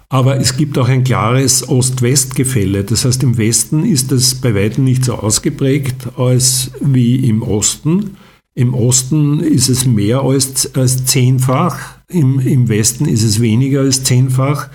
[0.09, 2.83] Aber es gibt auch ein klares Ost-West-Gefälle.
[2.83, 8.17] Das heißt, im Westen ist es bei weitem nicht so ausgeprägt als wie im Osten.
[8.57, 14.03] Im Osten ist es mehr als, als zehnfach, im, im Westen ist es weniger als
[14.03, 14.69] zehnfach.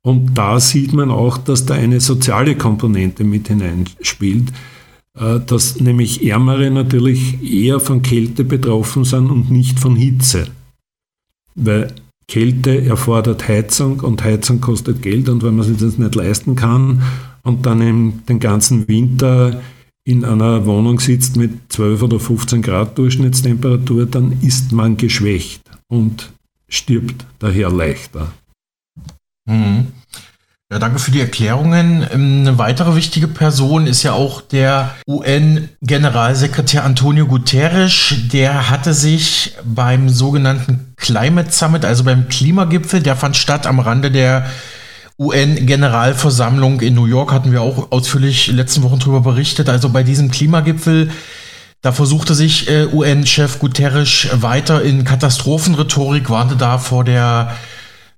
[0.00, 4.52] Und da sieht man auch, dass da eine soziale Komponente mit hineinspielt,
[5.18, 10.46] äh, dass nämlich Ärmere natürlich eher von Kälte betroffen sind und nicht von Hitze.
[11.54, 11.92] Weil
[12.28, 17.02] Kälte erfordert Heizung und Heizung kostet Geld und wenn man sich das nicht leisten kann
[17.42, 19.60] und dann den ganzen Winter
[20.06, 26.32] in einer Wohnung sitzt mit 12 oder 15 Grad Durchschnittstemperatur, dann ist man geschwächt und
[26.68, 28.32] stirbt daher leichter.
[29.46, 29.88] Mhm.
[30.70, 32.06] Ja, danke für die Erklärungen.
[32.12, 38.14] Ähm, eine weitere wichtige Person ist ja auch der UN-Generalsekretär Antonio Guterres.
[38.32, 44.10] Der hatte sich beim sogenannten Climate Summit, also beim Klimagipfel, der fand statt am Rande
[44.12, 44.46] der
[45.18, 49.68] UN-Generalversammlung in New York, hatten wir auch ausführlich letzten Wochen darüber berichtet.
[49.68, 51.10] Also bei diesem Klimagipfel,
[51.80, 57.56] da versuchte sich äh, UN-Chef Guterres weiter in Katastrophenrhetorik, warnte da vor der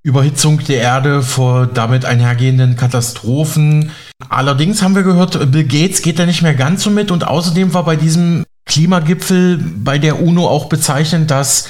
[0.03, 3.91] Überhitzung der Erde, vor damit einhergehenden Katastrophen.
[4.29, 7.75] Allerdings haben wir gehört, Bill Gates geht da nicht mehr ganz so mit und außerdem
[7.75, 11.69] war bei diesem Klimagipfel bei der UNO auch bezeichnend, dass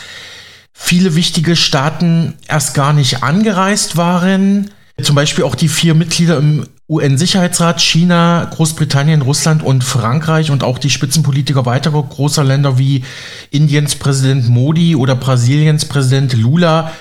[0.72, 4.70] viele wichtige Staaten erst gar nicht angereist waren.
[5.02, 10.78] Zum Beispiel auch die vier Mitglieder im UN-Sicherheitsrat, China, Großbritannien, Russland und Frankreich und auch
[10.78, 13.04] die Spitzenpolitiker weiterer großer Länder wie
[13.50, 16.92] Indiens Präsident Modi oder Brasiliens Präsident Lula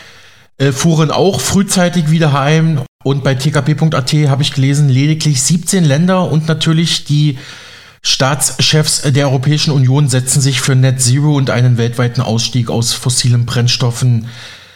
[0.57, 2.81] äh, fuhren auch frühzeitig wieder heim.
[3.03, 7.37] Und bei tkp.at habe ich gelesen, lediglich 17 Länder und natürlich die
[8.03, 13.45] Staatschefs der Europäischen Union setzen sich für Net Zero und einen weltweiten Ausstieg aus fossilen
[13.45, 14.27] Brennstoffen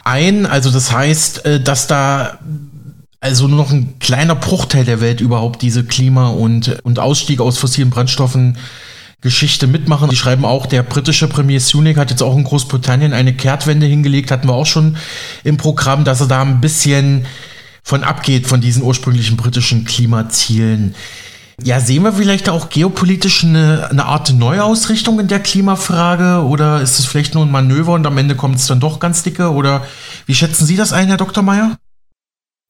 [0.03, 0.45] ein.
[0.45, 2.39] Also das heißt, äh, dass da
[3.21, 7.57] also nur noch ein kleiner Bruchteil der Welt überhaupt diese Klima- und, und Ausstieg aus
[7.59, 8.57] fossilen Brennstoffen
[9.21, 10.09] Geschichte mitmachen.
[10.09, 14.31] Die schreiben auch, der britische Premier Sunak hat jetzt auch in Großbritannien eine Kehrtwende hingelegt,
[14.31, 14.97] hatten wir auch schon
[15.43, 17.27] im Programm, dass er da ein bisschen
[17.83, 20.95] von abgeht, von diesen ursprünglichen britischen Klimazielen.
[21.63, 26.97] Ja, sehen wir vielleicht auch geopolitisch eine, eine Art Neuausrichtung in der Klimafrage oder ist
[26.97, 29.51] es vielleicht nur ein Manöver und am Ende kommt es dann doch ganz dicke?
[29.51, 29.85] Oder
[30.25, 31.43] wie schätzen Sie das ein, Herr Dr.
[31.43, 31.77] Meyer?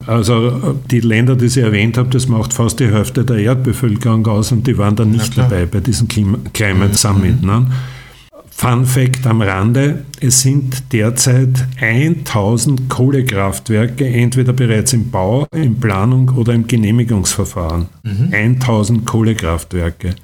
[0.06, 4.52] Also die Länder, die Sie erwähnt haben, das macht fast die Hälfte der Erdbevölkerung aus
[4.52, 6.94] und die waren dann nicht ja, dabei bei diesem Climate mhm.
[6.94, 7.42] Summit.
[7.42, 7.66] Ne?
[8.50, 16.28] Fun Fact am Rande, es sind derzeit 1000 Kohlekraftwerke entweder bereits im Bau, in Planung
[16.28, 17.88] oder im Genehmigungsverfahren.
[18.04, 18.28] Mhm.
[18.32, 20.14] 1000 Kohlekraftwerke.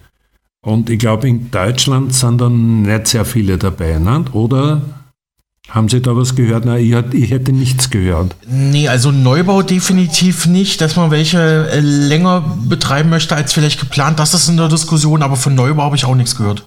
[0.61, 4.25] Und ich glaube, in Deutschland sind dann nicht sehr viele dabei, ne?
[4.33, 4.83] oder?
[5.69, 6.65] Haben Sie da was gehört?
[6.65, 8.35] Nein, ich, ich, hätte nichts gehört.
[8.49, 14.19] Nee, also Neubau definitiv nicht, dass man welche äh, länger betreiben möchte als vielleicht geplant.
[14.19, 16.67] Das ist in der Diskussion, aber von Neubau habe ich auch nichts gehört.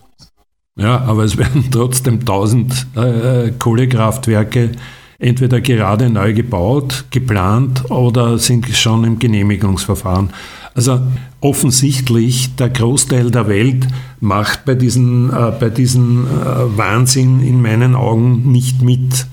[0.75, 4.71] Ja, aber es werden trotzdem 1000 äh, Kohlekraftwerke
[5.17, 10.29] entweder gerade neu gebaut, geplant oder sind schon im Genehmigungsverfahren.
[10.73, 11.01] Also
[11.41, 13.88] offensichtlich der Großteil der Welt
[14.19, 19.27] macht bei diesem äh, bei diesen äh, Wahnsinn in meinen Augen nicht mit.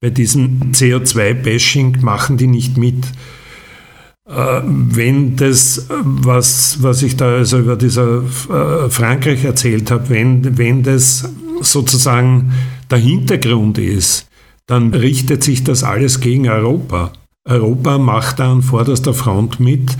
[0.00, 3.04] Bei diesem CO2-Bashing machen die nicht mit.
[4.28, 10.56] Äh, wenn das, was, was ich da also über dieser äh, Frankreich erzählt habe, wenn,
[10.58, 11.28] wenn das
[11.60, 12.52] sozusagen
[12.90, 14.28] der Hintergrund ist,
[14.66, 17.12] dann richtet sich das alles gegen Europa.
[17.46, 19.96] Europa macht da an vorderster Front mit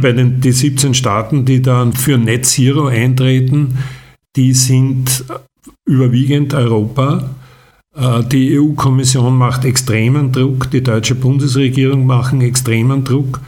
[0.00, 3.78] bei den die 17 Staaten, die dann für Net Zero eintreten,
[4.36, 5.24] die sind
[5.86, 7.30] überwiegend Europa.
[7.94, 13.40] Äh, die EU-Kommission macht extremen Druck, die deutsche Bundesregierung macht extremen Druck.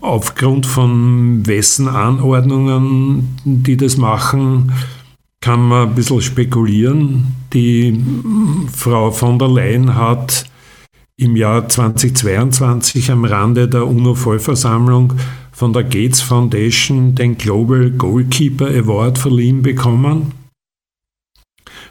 [0.00, 4.72] aufgrund von wessen Anordnungen die das machen,
[5.40, 7.28] kann man ein bisschen spekulieren.
[7.52, 8.02] Die
[8.72, 10.46] Frau von der Leyen hat
[11.18, 15.14] im Jahr 2022 am Rande der UNO-Vollversammlung
[15.50, 20.32] von der Gates Foundation den Global Goalkeeper Award verliehen bekommen.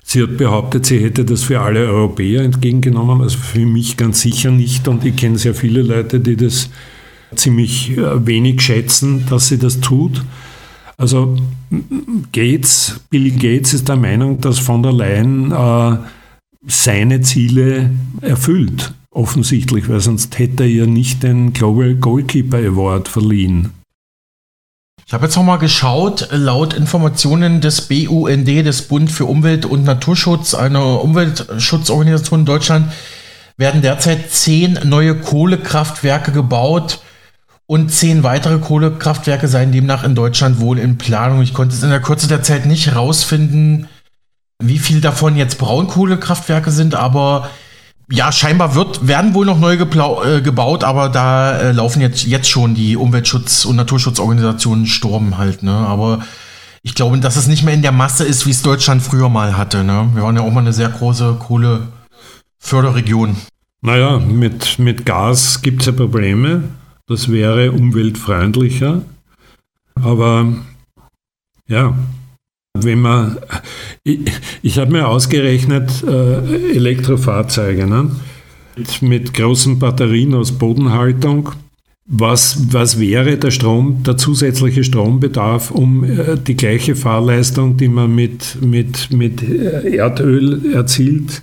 [0.02, 4.52] Sie hat behauptet, sie hätte das für alle Europäer entgegengenommen, also für mich ganz sicher
[4.52, 4.88] nicht.
[4.88, 6.70] Und ich kenne sehr viele Leute, die das
[7.36, 10.24] ziemlich äh, wenig schätzen, dass sie das tut.
[10.96, 11.36] Also
[12.32, 15.98] Gates, Bill Gates ist der Meinung, dass von der Leyen äh,
[16.66, 23.72] seine Ziele erfüllt, offensichtlich, weil sonst hätte er ihr nicht den Global Goalkeeper Award verliehen.
[25.06, 29.86] Ich habe jetzt noch mal geschaut, laut Informationen des BUND, des Bund für Umwelt und
[29.86, 32.92] Naturschutz, einer Umweltschutzorganisation in Deutschland,
[33.56, 37.00] werden derzeit zehn neue Kohlekraftwerke gebaut
[37.66, 41.42] und zehn weitere Kohlekraftwerke seien demnach in Deutschland wohl in Planung.
[41.42, 43.88] Ich konnte es in der Kürze der Zeit nicht herausfinden,
[44.62, 47.50] wie viel davon jetzt Braunkohlekraftwerke sind, aber
[48.10, 52.50] ja, scheinbar wird, werden wohl noch neu äh, gebaut, aber da äh, laufen jetzt, jetzt
[52.50, 55.74] schon die Umweltschutz- und Naturschutzorganisationen Sturm halt, ne?
[55.74, 56.20] Aber
[56.84, 59.58] ich glaube, dass es nicht mehr in der Masse ist, wie es Deutschland früher mal
[59.58, 60.10] hatte, ne?
[60.14, 63.36] Wir waren ja auch mal eine sehr große Kohleförderregion.
[63.82, 66.64] Naja, mit, mit Gas gibt es ja Probleme.
[67.08, 69.02] Das wäre umweltfreundlicher.
[69.96, 70.54] Aber
[71.68, 71.94] ja,
[72.84, 73.38] wenn man,
[74.04, 74.20] ich,
[74.62, 78.12] ich habe mir ausgerechnet, äh, Elektrofahrzeuge ne?
[78.76, 81.52] mit, mit großen Batterien aus Bodenhaltung,
[82.06, 88.16] was, was wäre der Strom, der zusätzliche Strombedarf, um äh, die gleiche Fahrleistung, die man
[88.16, 91.42] mit, mit, mit äh, Erdöl erzielt,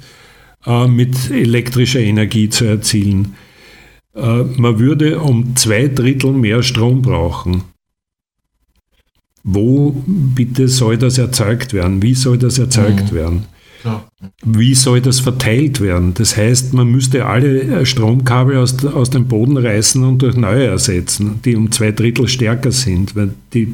[0.66, 3.34] äh, mit elektrischer Energie zu erzielen.
[4.14, 7.64] Äh, man würde um zwei Drittel mehr Strom brauchen.
[9.44, 12.02] Wo bitte soll das erzeugt werden?
[12.02, 13.16] Wie soll das erzeugt mhm.
[13.16, 13.44] werden?
[13.84, 14.02] Ja.
[14.42, 16.14] Wie soll das verteilt werden?
[16.14, 20.66] Das heißt, man müsste alle äh, Stromkabel aus, aus dem Boden reißen und durch neue
[20.66, 23.66] ersetzen, die um zwei Drittel stärker sind, weil die,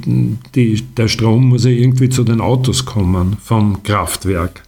[0.57, 4.65] die, der Strom muss ja irgendwie zu den Autos kommen vom Kraftwerk.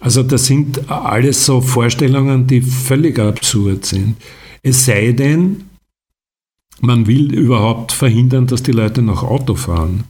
[0.00, 4.16] Also das sind alles so Vorstellungen, die völlig absurd sind.
[4.62, 5.64] Es sei denn,
[6.82, 10.04] man will überhaupt verhindern, dass die Leute noch Auto fahren.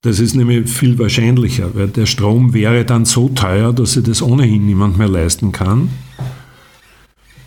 [0.00, 4.22] Das ist nämlich viel wahrscheinlicher, weil der Strom wäre dann so teuer, dass sich das
[4.22, 5.90] ohnehin niemand mehr leisten kann.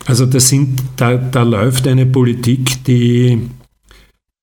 [0.06, 3.50] Also das sind, da, da läuft eine Politik, die,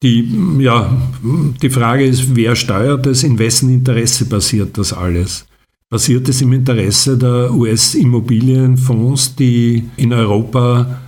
[0.03, 0.29] die,
[0.59, 1.01] ja,
[1.61, 5.45] die Frage ist, wer steuert das, in wessen Interesse passiert das alles?
[5.89, 10.99] Passiert es im Interesse der US-Immobilienfonds, die in Europa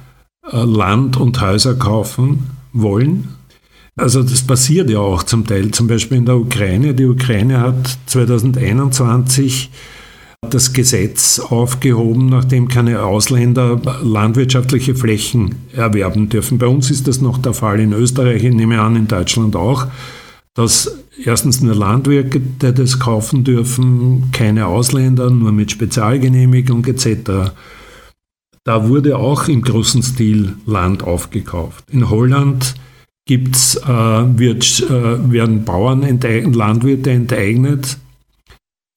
[0.53, 3.29] Land und Häuser kaufen wollen.
[3.95, 6.93] Also das passiert ja auch zum Teil, zum Beispiel in der Ukraine.
[6.93, 9.69] Die Ukraine hat 2021
[10.49, 16.57] das Gesetz aufgehoben, nachdem keine Ausländer landwirtschaftliche Flächen erwerben dürfen.
[16.57, 19.87] Bei uns ist das noch der Fall, in Österreich, ich nehme an, in Deutschland auch,
[20.53, 22.41] dass erstens nur Landwirte
[22.73, 27.51] das kaufen dürfen, keine Ausländer, nur mit Spezialgenehmigung etc.
[28.65, 31.83] Da wurde auch im großen Stil Land aufgekauft.
[31.91, 32.75] In Holland
[33.25, 36.01] gibt's, äh, wird, äh, werden Bauern,
[36.53, 37.97] Landwirte enteignet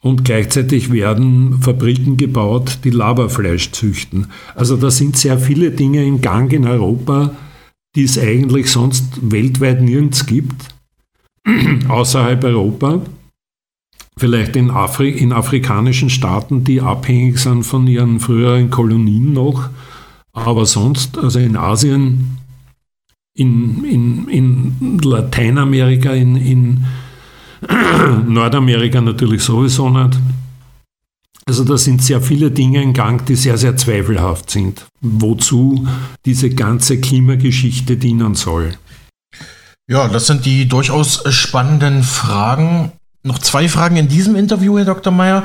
[0.03, 4.29] und gleichzeitig werden Fabriken gebaut, die Laberfleisch züchten.
[4.55, 7.35] Also da sind sehr viele Dinge im Gang in Europa,
[7.97, 10.69] die es eigentlich sonst weltweit nirgends gibt,
[11.89, 13.03] außerhalb Europa
[14.19, 19.69] vielleicht in, Afri in afrikanischen Staaten, die abhängig sind von ihren früheren Kolonien noch,
[20.33, 22.39] aber sonst, also in Asien,
[23.35, 26.87] in, in, in Lateinamerika, in, in
[28.29, 30.19] Nordamerika natürlich sowieso nicht.
[31.49, 35.87] Also da sind sehr viele Dinge in Gang, die sehr, sehr zweifelhaft sind, wozu
[36.25, 38.77] diese ganze Klimageschichte dienen soll.
[39.89, 42.91] Ja, das sind die durchaus spannenden Fragen.
[43.27, 45.13] Noch zwei Fragen in diesem Interview, Herr Dr.
[45.13, 45.43] Meyer.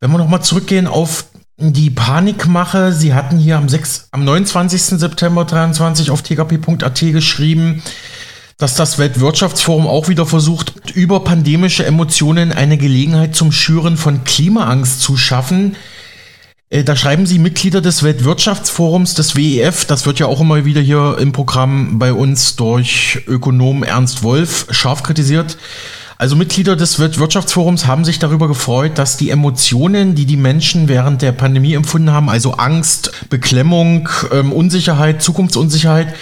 [0.00, 1.24] Wenn wir nochmal zurückgehen auf
[1.56, 2.92] die Panikmache.
[2.92, 4.80] Sie hatten hier am, 6, am 29.
[4.80, 7.82] September 23 auf tkp.at geschrieben,
[8.56, 15.02] dass das Weltwirtschaftsforum auch wieder versucht, über pandemische Emotionen eine Gelegenheit zum Schüren von Klimaangst
[15.02, 15.76] zu schaffen.
[16.70, 20.80] Äh, da schreiben Sie Mitglieder des Weltwirtschaftsforums, des WEF, das wird ja auch immer wieder
[20.80, 25.58] hier im Programm bei uns durch Ökonom Ernst Wolf scharf kritisiert.
[26.20, 31.22] Also Mitglieder des Wirtschaftsforums haben sich darüber gefreut, dass die Emotionen, die die Menschen während
[31.22, 36.12] der Pandemie empfunden haben, also Angst, Beklemmung, ähm, Unsicherheit, Zukunftsunsicherheit,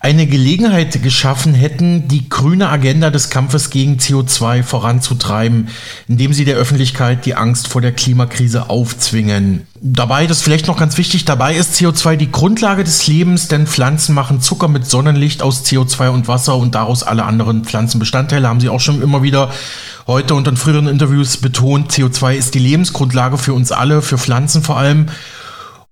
[0.00, 5.68] eine Gelegenheit geschaffen hätten, die grüne Agenda des Kampfes gegen CO2 voranzutreiben,
[6.06, 9.66] indem sie der Öffentlichkeit die Angst vor der Klimakrise aufzwingen.
[9.80, 13.66] Dabei, das ist vielleicht noch ganz wichtig, dabei ist CO2 die Grundlage des Lebens, denn
[13.66, 18.60] Pflanzen machen Zucker mit Sonnenlicht aus CO2 und Wasser und daraus alle anderen Pflanzenbestandteile, haben
[18.60, 19.50] sie auch schon immer wieder
[20.06, 21.92] heute und in früheren Interviews betont.
[21.92, 25.06] CO2 ist die Lebensgrundlage für uns alle, für Pflanzen vor allem.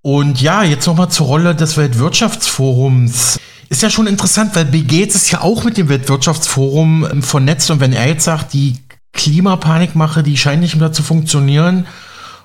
[0.02, 3.38] Und ja, jetzt nochmal zur Rolle des Weltwirtschaftsforums.
[3.68, 7.70] Ist ja schon interessant, weil Bill Gates ist ja auch mit dem Weltwirtschaftsforum ähm, vernetzt
[7.70, 8.76] und wenn er jetzt sagt, die
[9.12, 11.86] Klimapanikmache, die scheint nicht mehr zu funktionieren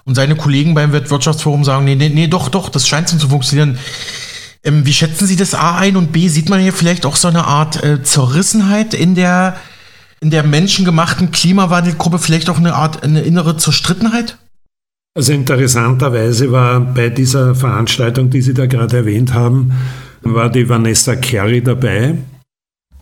[0.05, 3.77] und seine Kollegen beim Weltwirtschaftsforum sagen, nee, nee, nee, doch, doch, das scheint zu funktionieren.
[4.63, 6.27] Ähm, wie schätzen Sie das A ein und B?
[6.27, 9.55] Sieht man hier vielleicht auch so eine Art äh, Zerrissenheit in der,
[10.21, 14.37] in der menschengemachten Klimawandelgruppe, vielleicht auch eine Art, eine innere Zerstrittenheit?
[15.13, 19.73] Also interessanterweise war bei dieser Veranstaltung, die Sie da gerade erwähnt haben,
[20.23, 22.15] war die Vanessa Kerry dabei,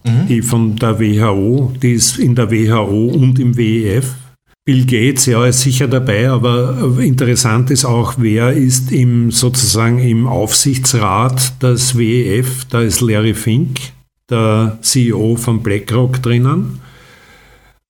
[0.03, 0.27] mhm.
[0.27, 4.15] die von der WHO, die ist in der WHO und im WEF.
[4.65, 10.27] Bill Gates, ja, ist sicher dabei, aber interessant ist auch, wer ist im, sozusagen im
[10.27, 13.79] Aufsichtsrat des WEF, da ist Larry Fink,
[14.29, 16.81] der CEO von BlackRock drinnen.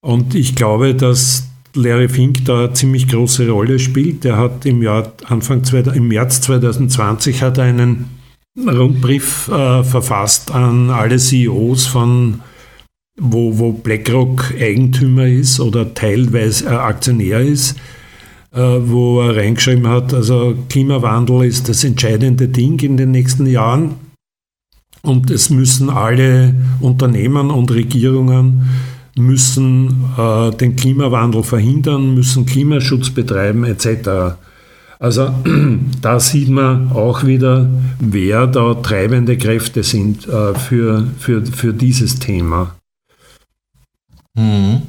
[0.02, 4.24] Und ich glaube, dass Larry Fink da eine ziemlich große Rolle spielt.
[4.24, 5.62] Der hat im Jahr Anfang
[5.94, 8.19] im März 2020 hat einen
[8.68, 12.42] Rundbrief äh, verfasst an alle CEOs von
[13.20, 17.78] wo, wo BlackRock Eigentümer ist oder teilweise äh, Aktionär ist,
[18.54, 23.96] äh, wo er reingeschrieben hat, also Klimawandel ist das entscheidende Ding in den nächsten Jahren
[25.02, 28.70] und es müssen alle Unternehmen und Regierungen
[29.18, 34.38] müssen äh, den Klimawandel verhindern, müssen Klimaschutz betreiben etc.
[35.00, 35.34] Also
[36.02, 37.70] da sieht man auch wieder,
[38.00, 42.76] wer da treibende Kräfte sind äh, für, für, für dieses Thema.
[44.36, 44.84] Mhm.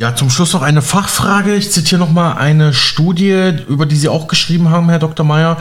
[0.00, 1.56] Ja, zum Schluss noch eine Fachfrage.
[1.56, 5.26] Ich zitiere noch mal eine Studie, über die Sie auch geschrieben haben, Herr Dr.
[5.26, 5.56] Meyer.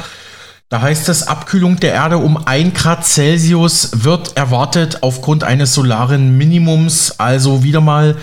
[0.70, 6.38] Da heißt es, Abkühlung der Erde um 1 Grad Celsius wird erwartet aufgrund eines solaren
[6.38, 7.20] Minimums.
[7.20, 8.18] Also wieder mal,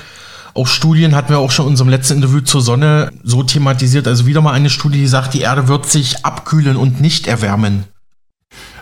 [0.54, 4.06] auch Studien hatten wir auch schon in unserem letzten Interview zur Sonne so thematisiert.
[4.06, 7.84] Also wieder mal eine Studie, die sagt, die Erde wird sich abkühlen und nicht erwärmen.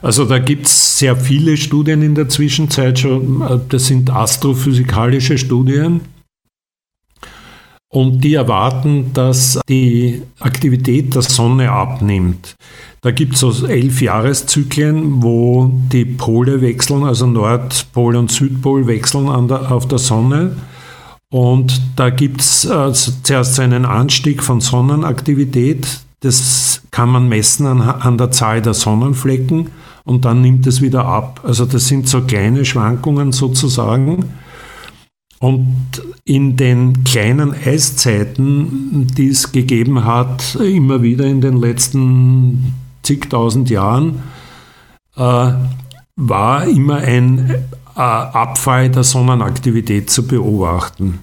[0.03, 3.63] Also da gibt es sehr viele Studien in der Zwischenzeit schon.
[3.69, 6.03] Das sind astrophysikalische Studien.
[7.89, 12.55] Und die erwarten, dass die Aktivität der Sonne abnimmt.
[13.03, 19.49] Da gibt es so elf Jahreszyklen, wo die Pole wechseln, also Nordpol und Südpol wechseln
[19.49, 20.57] der, auf der Sonne.
[21.33, 26.01] Und da gibt es äh, zuerst einen Anstieg von Sonnenaktivität.
[26.21, 29.71] Das kann man messen an, an der Zahl der Sonnenflecken
[30.05, 31.41] und dann nimmt es wieder ab.
[31.43, 34.27] Also das sind so kleine Schwankungen sozusagen.
[35.39, 43.71] Und in den kleinen Eiszeiten, die es gegeben hat, immer wieder in den letzten zigtausend
[43.71, 44.23] Jahren
[45.17, 45.53] äh,
[46.17, 47.55] war immer ein
[47.95, 51.21] Abfall der Sonnenaktivität zu beobachten.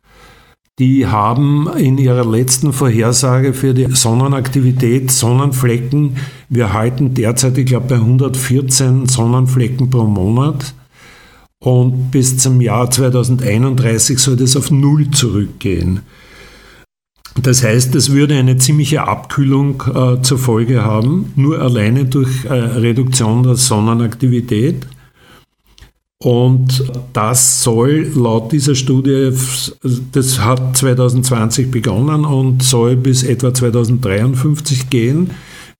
[0.79, 6.15] Die haben in ihrer letzten Vorhersage für die Sonnenaktivität Sonnenflecken,
[6.47, 10.73] wir halten derzeit, ich glaube, bei 114 Sonnenflecken pro Monat
[11.59, 16.01] und bis zum Jahr 2031 soll das auf Null zurückgehen.
[17.41, 22.53] Das heißt, es würde eine ziemliche Abkühlung äh, zur Folge haben, nur alleine durch äh,
[22.53, 24.87] Reduktion der Sonnenaktivität.
[26.21, 29.31] Und das soll laut dieser Studie,
[30.11, 35.29] das hat 2020 begonnen und soll bis etwa 2053 gehen.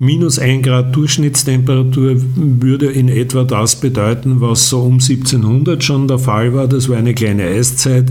[0.02, 6.20] Minus 1 Grad Durchschnittstemperatur würde in etwa das bedeuten, was so um 1700 schon der
[6.20, 6.70] Fall war.
[6.70, 8.10] Das war eine kleine Eiszeit,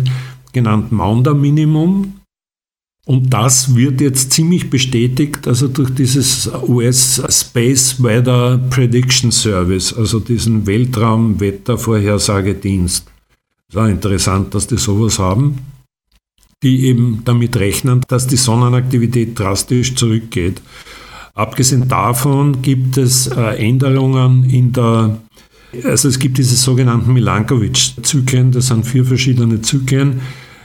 [0.52, 2.17] genannt Maunder Minimum.
[3.08, 10.20] Und das wird jetzt ziemlich bestätigt, also durch dieses US Space Weather Prediction Service, also
[10.20, 13.06] diesen Weltraumwettervorhersagedienst.
[13.66, 15.56] Es war interessant, dass die sowas haben,
[16.62, 20.60] die eben damit rechnen, dass die Sonnenaktivität drastisch zurückgeht.
[21.32, 25.18] Abgesehen davon gibt es äh, Änderungen in der,
[25.82, 30.20] also es gibt diese sogenannten Milankovic-Zyklen, das sind vier verschiedene Zyklen.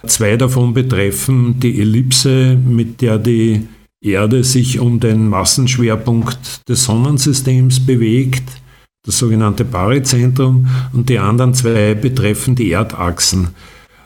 [0.06, 3.68] Zwei davon betreffen die Ellipse, mit der die
[4.04, 8.44] Erde sich um den Massenschwerpunkt des Sonnensystems bewegt,
[9.06, 13.50] das sogenannte Baryzentrum, und die anderen zwei betreffen die Erdachsen.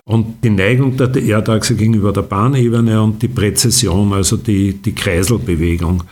[0.05, 6.03] Und die Neigung der Erdachse gegenüber der Bahnebene und die Präzision, also die, die Kreiselbewegung.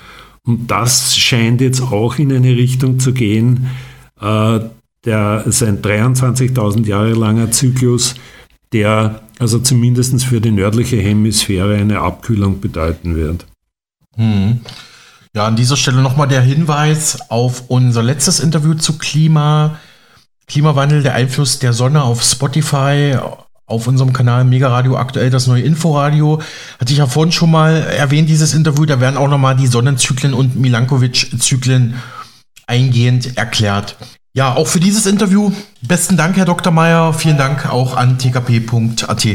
[0.46, 3.68] Und das scheint jetzt auch in eine Richtung zu gehen,
[4.20, 4.60] äh,
[5.06, 8.16] der sein 23.000 Jahre langer Zyklus,
[8.76, 13.46] der also zumindest für die nördliche Hemisphäre eine Abkühlung bedeuten wird.
[14.18, 14.60] Hm.
[15.34, 19.80] Ja, an dieser Stelle nochmal der Hinweis auf unser letztes Interview zu Klima,
[20.48, 23.18] Klimawandel, der Einfluss der Sonne auf Spotify,
[23.66, 26.42] auf unserem Kanal Mega Radio aktuell das neue Inforadio.
[26.80, 28.86] Hatte ich ja vorhin schon mal erwähnt, dieses Interview.
[28.86, 31.96] Da werden auch nochmal die Sonnenzyklen und Milankovic-Zyklen
[32.68, 33.96] eingehend erklärt.
[34.36, 36.72] Ja, auch für dieses Interview besten Dank, Herr Dr.
[36.72, 37.14] Meyer.
[37.14, 39.28] Vielen Dank auch an tkp.at.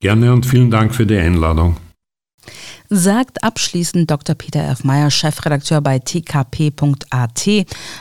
[0.00, 1.76] Gerne und vielen Dank für die Einladung
[2.90, 4.34] sagt abschließend Dr.
[4.34, 4.82] Peter F.
[4.82, 7.48] Meyer, Chefredakteur bei tkp.at.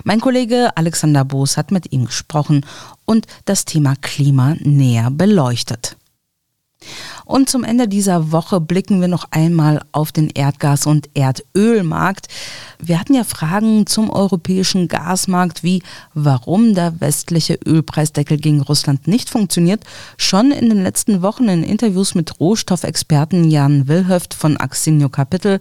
[0.03, 2.65] Mein Kollege Alexander Boos hat mit ihm gesprochen
[3.05, 5.95] und das Thema Klima näher beleuchtet.
[7.29, 12.27] Und zum Ende dieser Woche blicken wir noch einmal auf den Erdgas- und Erdölmarkt.
[12.79, 15.83] Wir hatten ja Fragen zum europäischen Gasmarkt, wie
[16.15, 19.83] warum der westliche Ölpreisdeckel gegen Russland nicht funktioniert.
[20.17, 25.59] Schon in den letzten Wochen in Interviews mit Rohstoffexperten Jan Wilhöft von Axinio Capital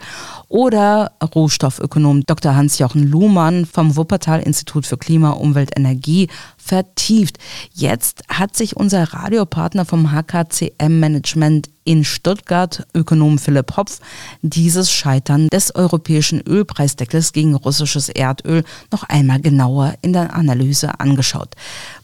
[0.48, 2.56] oder Rohstoffökonom Dr.
[2.56, 6.28] Hans-Jochen Luhmann vom Wuppertal Institut für Klima, Umwelt, Energie
[6.68, 7.38] vertieft.
[7.72, 14.00] Jetzt hat sich unser Radiopartner vom HKCM Management in Stuttgart, Ökonom Philipp Hopf,
[14.42, 18.62] dieses Scheitern des europäischen Ölpreisdeckels gegen russisches Erdöl
[18.92, 21.54] noch einmal genauer in der Analyse angeschaut.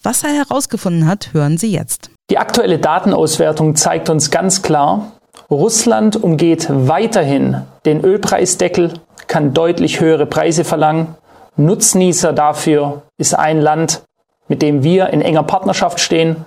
[0.02, 2.10] Was er herausgefunden hat, hören Sie jetzt.
[2.30, 5.12] Die aktuelle Datenauswertung zeigt uns ganz klar,
[5.50, 8.94] Russland umgeht weiterhin den Ölpreisdeckel,
[9.26, 11.14] kann deutlich höhere Preise verlangen.
[11.56, 14.02] Nutznießer dafür ist ein Land,
[14.48, 16.44] mit dem wir in enger Partnerschaft stehen.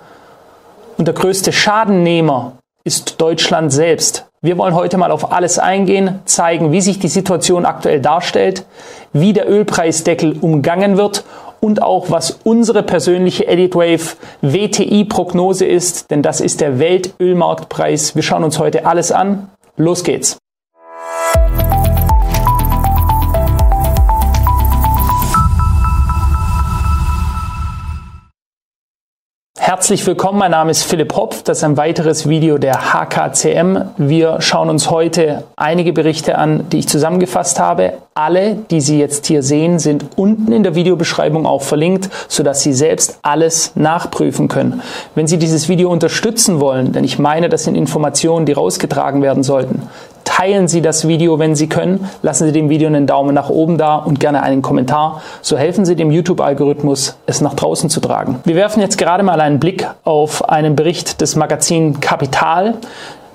[0.96, 4.26] Und der größte Schadennehmer ist Deutschland selbst.
[4.40, 8.64] Wir wollen heute mal auf alles eingehen, zeigen, wie sich die Situation aktuell darstellt,
[9.12, 11.24] wie der Ölpreisdeckel umgangen wird
[11.60, 18.14] und auch was unsere persönliche EditWave WTI-Prognose ist, denn das ist der Weltölmarktpreis.
[18.14, 19.50] Wir schauen uns heute alles an.
[19.76, 20.38] Los geht's.
[29.68, 31.42] Herzlich willkommen, mein Name ist Philipp Hopf.
[31.42, 33.76] Das ist ein weiteres Video der HKCM.
[33.98, 37.98] Wir schauen uns heute einige Berichte an, die ich zusammengefasst habe.
[38.14, 42.72] Alle, die Sie jetzt hier sehen, sind unten in der Videobeschreibung auch verlinkt, sodass Sie
[42.72, 44.80] selbst alles nachprüfen können.
[45.14, 49.42] Wenn Sie dieses Video unterstützen wollen, denn ich meine, das sind Informationen, die rausgetragen werden
[49.42, 49.82] sollten,
[50.28, 52.06] Teilen Sie das Video, wenn Sie können.
[52.20, 55.22] Lassen Sie dem Video einen Daumen nach oben da und gerne einen Kommentar.
[55.40, 58.38] So helfen Sie dem YouTube-Algorithmus, es nach draußen zu tragen.
[58.44, 62.74] Wir werfen jetzt gerade mal einen Blick auf einen Bericht des Magazin Kapital.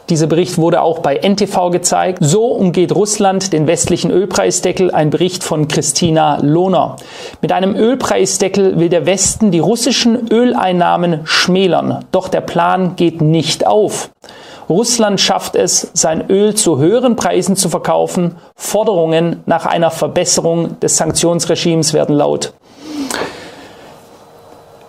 [0.10, 2.20] Dieser Bericht wurde auch bei NTV gezeigt.
[2.22, 4.91] So umgeht Russland den westlichen Ölpreisdeckel.
[4.91, 6.98] Ein Bericht von Christina Lohner.
[7.41, 12.06] Mit einem Ölpreisdeckel will der Westen die russischen Öleinnahmen schmälern.
[12.12, 14.12] Doch der Plan geht nicht auf.
[14.70, 18.38] Russland schafft es, sein Öl zu höheren Preisen zu verkaufen.
[18.55, 22.53] Forderungen nach einer Verbesserung des Sanktionsregimes werden laut.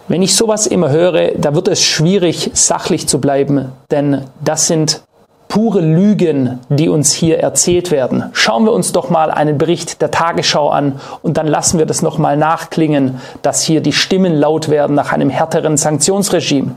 [0.06, 5.02] Wenn ich sowas immer höre, da wird es schwierig, sachlich zu bleiben, denn das sind
[5.48, 8.24] pure Lügen, die uns hier erzählt werden.
[8.32, 12.02] Schauen wir uns doch mal einen Bericht der Tagesschau an und dann lassen wir das
[12.02, 16.72] nochmal nachklingen, dass hier die Stimmen laut werden nach einem härteren Sanktionsregime.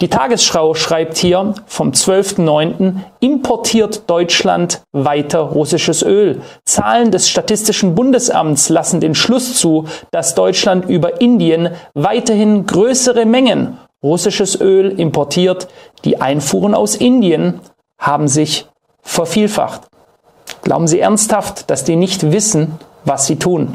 [0.00, 2.94] Die Tagesschau schreibt hier vom 12.09.
[3.20, 6.40] importiert Deutschland weiter russisches Öl.
[6.64, 13.76] Zahlen des Statistischen Bundesamts lassen den Schluss zu, dass Deutschland über Indien weiterhin größere Mengen
[14.02, 15.68] russisches Öl importiert.
[16.06, 17.60] Die Einfuhren aus Indien
[17.98, 18.66] haben sich
[19.02, 19.82] vervielfacht.
[20.62, 23.74] Glauben Sie ernsthaft, dass die nicht wissen, was sie tun?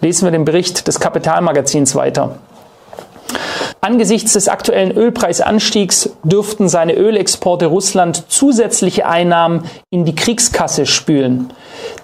[0.00, 2.38] Lesen wir den Bericht des Kapitalmagazins weiter.
[3.84, 11.52] Angesichts des aktuellen Ölpreisanstiegs dürften seine Ölexporte Russland zusätzliche Einnahmen in die Kriegskasse spülen.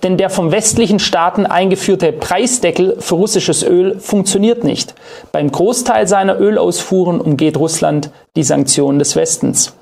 [0.02, 4.96] Denn der vom westlichen Staaten eingeführte Preisdeckel für russisches Öl funktioniert nicht.
[5.30, 9.72] Beim Großteil seiner Ölausfuhren umgeht Russland die Sanktionen des Westens.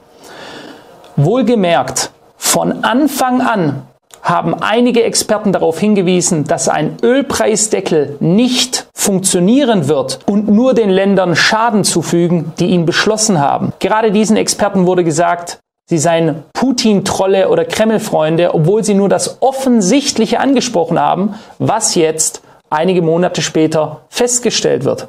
[1.17, 3.85] Wohlgemerkt, von Anfang an
[4.21, 11.37] haben einige Experten darauf hingewiesen, dass ein Ölpreisdeckel nicht funktionieren wird und nur den Ländern
[11.37, 13.73] Schaden zufügen, die ihn beschlossen haben.
[13.79, 20.41] Gerade diesen Experten wurde gesagt, sie seien Putin-Trolle oder Kreml-Freunde, obwohl sie nur das Offensichtliche
[20.41, 25.07] angesprochen haben, was jetzt einige Monate später festgestellt wird.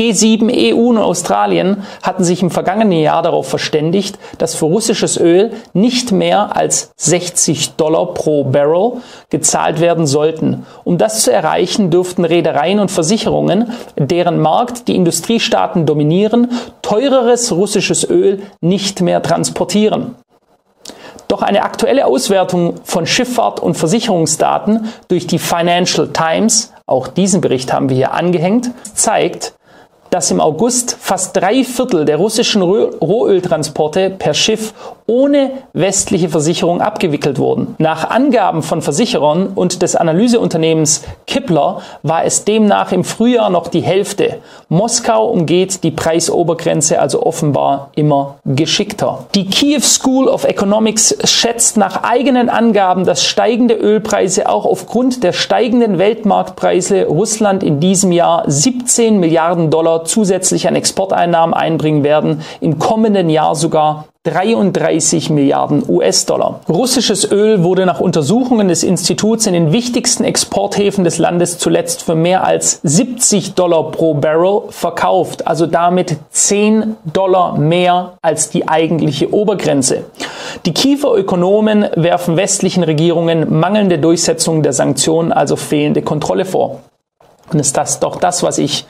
[0.00, 5.52] G7, EU und Australien hatten sich im vergangenen Jahr darauf verständigt, dass für russisches Öl
[5.74, 10.64] nicht mehr als 60 Dollar pro Barrel gezahlt werden sollten.
[10.84, 16.48] Um das zu erreichen, dürften Reedereien und Versicherungen, deren Markt die Industriestaaten dominieren,
[16.80, 20.14] teureres russisches Öl nicht mehr transportieren.
[21.28, 27.72] Doch eine aktuelle Auswertung von Schifffahrt- und Versicherungsdaten durch die Financial Times, auch diesen Bericht
[27.72, 29.52] haben wir hier angehängt, zeigt,
[30.10, 34.74] dass im August fast drei Viertel der russischen Rohöltransporte per Schiff
[35.06, 37.74] ohne westliche Versicherung abgewickelt wurden.
[37.78, 43.80] Nach Angaben von Versicherern und des Analyseunternehmens Kipler war es demnach im Frühjahr noch die
[43.80, 44.38] Hälfte.
[44.68, 49.26] Moskau umgeht die Preisobergrenze also offenbar immer geschickter.
[49.34, 55.32] Die Kiew School of Economics schätzt nach eigenen Angaben, dass steigende Ölpreise auch aufgrund der
[55.32, 62.78] steigenden Weltmarktpreise Russland in diesem Jahr 17 Milliarden Dollar zusätzlich an Exporteinnahmen einbringen werden, im
[62.78, 66.60] kommenden Jahr sogar 33 Milliarden US-Dollar.
[66.68, 72.14] Russisches Öl wurde nach Untersuchungen des Instituts in den wichtigsten Exporthäfen des Landes zuletzt für
[72.14, 79.32] mehr als 70 Dollar pro Barrel verkauft, also damit 10 Dollar mehr als die eigentliche
[79.32, 80.04] Obergrenze.
[80.66, 86.80] Die Kiefer Ökonomen werfen westlichen Regierungen mangelnde Durchsetzung der Sanktionen, also fehlende Kontrolle vor.
[87.52, 88.84] Und ist das doch das, was ich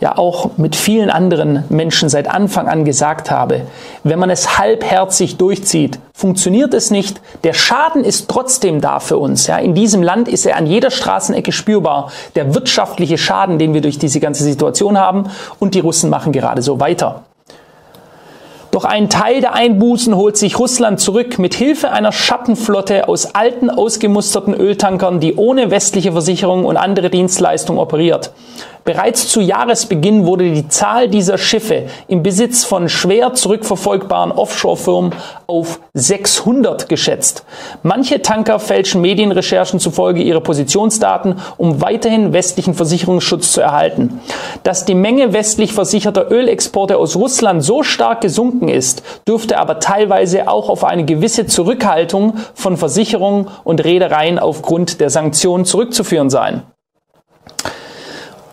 [0.00, 3.62] ja auch mit vielen anderen Menschen seit Anfang an gesagt habe.
[4.02, 7.20] Wenn man es halbherzig durchzieht, funktioniert es nicht.
[7.42, 9.46] Der Schaden ist trotzdem da für uns.
[9.46, 9.58] Ja.
[9.58, 12.10] In diesem Land ist er an jeder Straßenecke spürbar.
[12.34, 15.30] Der wirtschaftliche Schaden, den wir durch diese ganze Situation haben.
[15.58, 17.24] Und die Russen machen gerade so weiter.
[18.74, 23.70] Doch einen Teil der Einbußen holt sich Russland zurück mit Hilfe einer Schattenflotte aus alten,
[23.70, 28.32] ausgemusterten Öltankern, die ohne westliche Versicherung und andere Dienstleistungen operiert.
[28.84, 35.12] Bereits zu Jahresbeginn wurde die Zahl dieser Schiffe im Besitz von schwer zurückverfolgbaren Offshore-Firmen
[35.46, 37.44] auf 600 geschätzt.
[37.82, 44.20] Manche Tanker fälschen Medienrecherchen zufolge ihre Positionsdaten, um weiterhin westlichen Versicherungsschutz zu erhalten.
[44.64, 50.46] Dass die Menge westlich versicherter Ölexporte aus Russland so stark gesunken ist, dürfte aber teilweise
[50.46, 56.64] auch auf eine gewisse Zurückhaltung von Versicherungen und Reedereien aufgrund der Sanktionen zurückzuführen sein.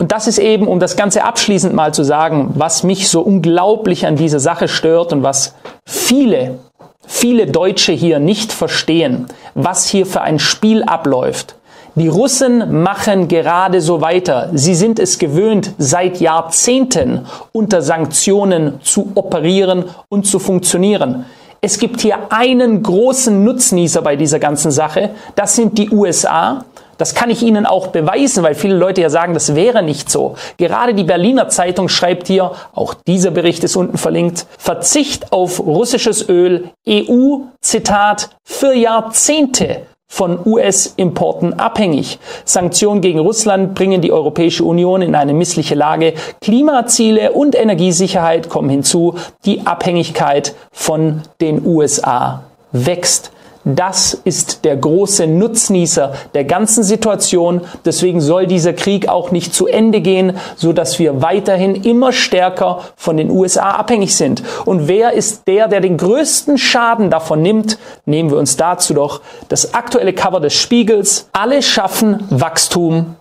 [0.01, 4.07] Und das ist eben, um das Ganze abschließend mal zu sagen, was mich so unglaublich
[4.07, 5.53] an dieser Sache stört und was
[5.85, 6.57] viele,
[7.05, 11.53] viele Deutsche hier nicht verstehen, was hier für ein Spiel abläuft.
[11.93, 14.49] Die Russen machen gerade so weiter.
[14.55, 21.25] Sie sind es gewöhnt, seit Jahrzehnten unter Sanktionen zu operieren und zu funktionieren.
[21.61, 25.11] Es gibt hier einen großen Nutznießer bei dieser ganzen Sache.
[25.35, 26.65] Das sind die USA.
[27.01, 30.35] Das kann ich Ihnen auch beweisen, weil viele Leute ja sagen, das wäre nicht so.
[30.57, 36.29] Gerade die Berliner Zeitung schreibt hier, auch dieser Bericht ist unten verlinkt, Verzicht auf russisches
[36.29, 42.19] Öl, EU, Zitat, für Jahrzehnte von US-Importen abhängig.
[42.45, 46.13] Sanktionen gegen Russland bringen die Europäische Union in eine missliche Lage.
[46.39, 49.15] Klimaziele und Energiesicherheit kommen hinzu.
[49.45, 53.31] Die Abhängigkeit von den USA wächst.
[53.63, 57.61] Das ist der große Nutznießer der ganzen Situation.
[57.85, 62.81] Deswegen soll dieser Krieg auch nicht zu Ende gehen, so dass wir weiterhin immer stärker
[62.95, 64.41] von den USA abhängig sind.
[64.65, 67.77] Und wer ist der, der den größten Schaden davon nimmt?
[68.05, 71.29] Nehmen wir uns dazu doch das aktuelle Cover des Spiegels.
[71.31, 73.15] Alle schaffen Wachstum,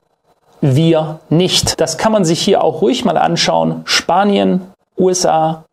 [0.62, 1.80] wir nicht.
[1.80, 3.82] Das kann man sich hier auch ruhig mal anschauen.
[3.84, 4.62] Spanien,
[4.98, 5.64] USA,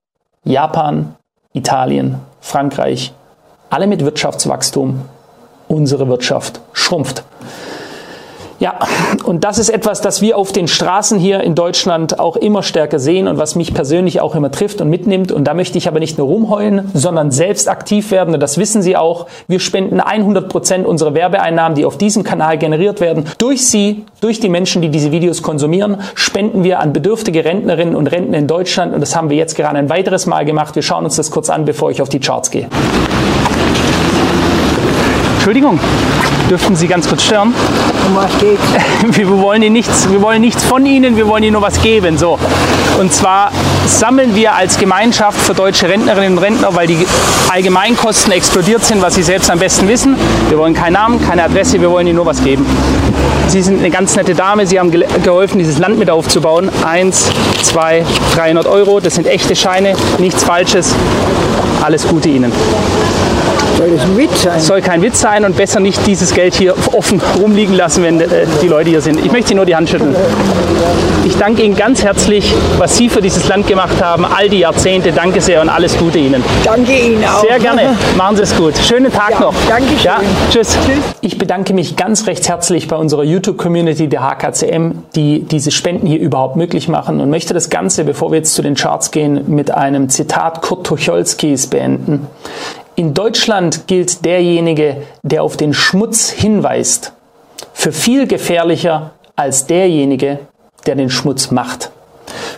[0.43, 1.15] Japan,
[1.53, 3.13] Italien, Frankreich,
[3.69, 5.01] alle mit Wirtschaftswachstum.
[5.67, 7.23] Unsere Wirtschaft schrumpft.
[8.59, 8.79] Ja,
[9.23, 12.97] und das ist etwas, das wir auf den Straßen hier in Deutschland auch immer stärker
[12.97, 15.31] sehen und was mich persönlich auch immer trifft und mitnimmt.
[15.31, 18.33] Und da möchte ich aber nicht nur rumheulen, sondern selbst aktiv werden.
[18.33, 19.27] Und das wissen Sie auch.
[19.47, 23.25] Wir spenden 100 Prozent unserer Werbeeinnahmen, die auf diesem Kanal generiert werden.
[23.37, 28.07] Durch Sie, durch die Menschen, die diese Videos konsumieren, spenden wir an bedürftige Rentnerinnen und
[28.07, 28.91] Rentner in Deutschland.
[28.95, 30.73] Und das haben wir jetzt gerade ein weiteres Mal gemacht.
[30.73, 32.67] Wir schauen uns das kurz an, bevor ich auf die Charts gehe.
[35.47, 35.79] Entschuldigung,
[36.49, 37.53] dürften Sie ganz kurz stören?
[38.05, 38.61] Um was geht's?
[39.17, 42.17] Wir wollen Ihnen nichts, wir wollen nichts von Ihnen, wir wollen Ihnen nur was geben.
[42.17, 42.37] So.
[42.99, 43.53] Und zwar
[43.85, 47.07] sammeln wir als Gemeinschaft für deutsche Rentnerinnen und Rentner, weil die
[47.49, 50.17] Allgemeinkosten explodiert sind, was Sie selbst am besten wissen.
[50.49, 52.65] Wir wollen keinen Namen, keine Adresse, wir wollen Ihnen nur was geben.
[53.47, 56.69] Sie sind eine ganz nette Dame, Sie haben geholfen, dieses Land mit aufzubauen.
[56.85, 57.29] Eins,
[57.61, 58.03] zwei,
[58.35, 60.93] 300 Euro, das sind echte Scheine, nichts Falsches.
[61.81, 62.51] Alles Gute Ihnen.
[63.77, 64.59] Soll das ein Witz sein?
[64.59, 68.25] Soll kein Witz sein und besser nicht dieses Geld hier offen rumliegen lassen wenn äh,
[68.61, 69.23] die Leute hier sind.
[69.23, 70.15] Ich möchte Ihnen nur die Hand schütteln.
[71.25, 75.11] Ich danke Ihnen ganz herzlich, was Sie für dieses Land gemacht haben, all die Jahrzehnte.
[75.11, 76.43] Danke sehr und alles Gute Ihnen.
[76.63, 77.41] Danke Ihnen auch.
[77.41, 77.95] Sehr gerne.
[78.15, 78.73] Machen Sie es gut.
[78.77, 79.53] Schönen Tag Ja, noch.
[79.69, 80.05] danke schön.
[80.05, 80.19] Ja,
[80.49, 80.75] tschüss.
[81.21, 86.19] Ich bedanke mich ganz recht herzlich bei unserer YouTube-Community der HKCM, die diese Spenden hier
[86.19, 89.69] überhaupt möglich machen und möchte das Ganze, bevor wir jetzt zu den Charts gehen, mit
[89.69, 92.25] einem Zitat Kurt Tucholskys beenden.
[92.99, 97.13] In Deutschland gilt derjenige, der auf den Schmutz hinweist,
[97.71, 100.39] für viel gefährlicher als derjenige,
[100.87, 101.91] der den Schmutz macht.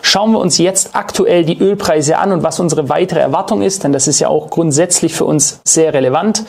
[0.02, 3.94] Schauen wir uns jetzt aktuell die Ölpreise an und was unsere weitere Erwartung ist, denn
[3.94, 6.44] das ist ja auch grundsätzlich für uns sehr relevant.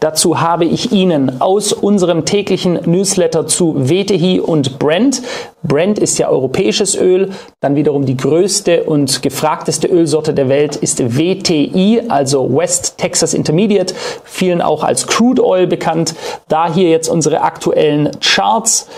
[0.00, 5.22] Dazu habe ich Ihnen aus unserem täglichen Newsletter zu WTI und Brent,
[5.66, 7.30] Brent ist ja europäisches Öl,
[7.60, 13.94] dann wiederum die größte und gefragteste Ölsorte der Welt ist WTI, also West Texas Intermediate,
[14.24, 16.14] vielen auch als Crude Oil bekannt.
[16.48, 18.88] Da hier jetzt unsere aktuellen Charts.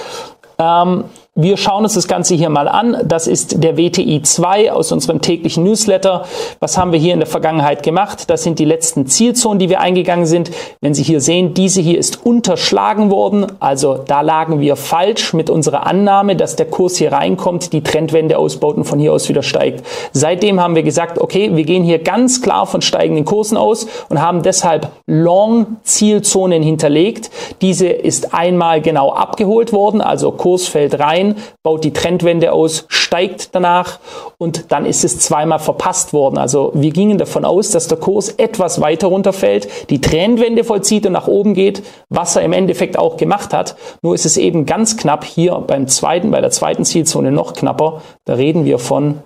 [0.58, 1.04] Ähm,
[1.40, 2.96] wir schauen uns das Ganze hier mal an.
[3.04, 6.24] Das ist der WTI 2 aus unserem täglichen Newsletter.
[6.58, 8.28] Was haben wir hier in der Vergangenheit gemacht?
[8.28, 10.50] Das sind die letzten Zielzonen, die wir eingegangen sind.
[10.80, 13.46] Wenn Sie hier sehen, diese hier ist unterschlagen worden.
[13.60, 18.36] Also da lagen wir falsch mit unserer Annahme, dass der Kurs hier reinkommt, die Trendwende
[18.36, 19.86] ausbaut und von hier aus wieder steigt.
[20.10, 24.20] Seitdem haben wir gesagt, okay, wir gehen hier ganz klar von steigenden Kursen aus und
[24.20, 27.30] haben deshalb Long-Zielzonen hinterlegt.
[27.60, 31.27] Diese ist einmal genau abgeholt worden, also Kurs fällt rein,
[31.62, 33.98] baut die Trendwende aus, steigt danach
[34.38, 36.38] und dann ist es zweimal verpasst worden.
[36.38, 41.12] Also wir gingen davon aus, dass der Kurs etwas weiter runterfällt, die Trendwende vollzieht und
[41.12, 43.76] nach oben geht, was er im Endeffekt auch gemacht hat.
[44.02, 48.02] Nur ist es eben ganz knapp hier beim zweiten, bei der zweiten Zielzone noch knapper.
[48.24, 49.22] Da reden wir von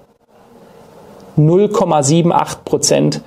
[1.39, 3.21] 0,78 Prozent,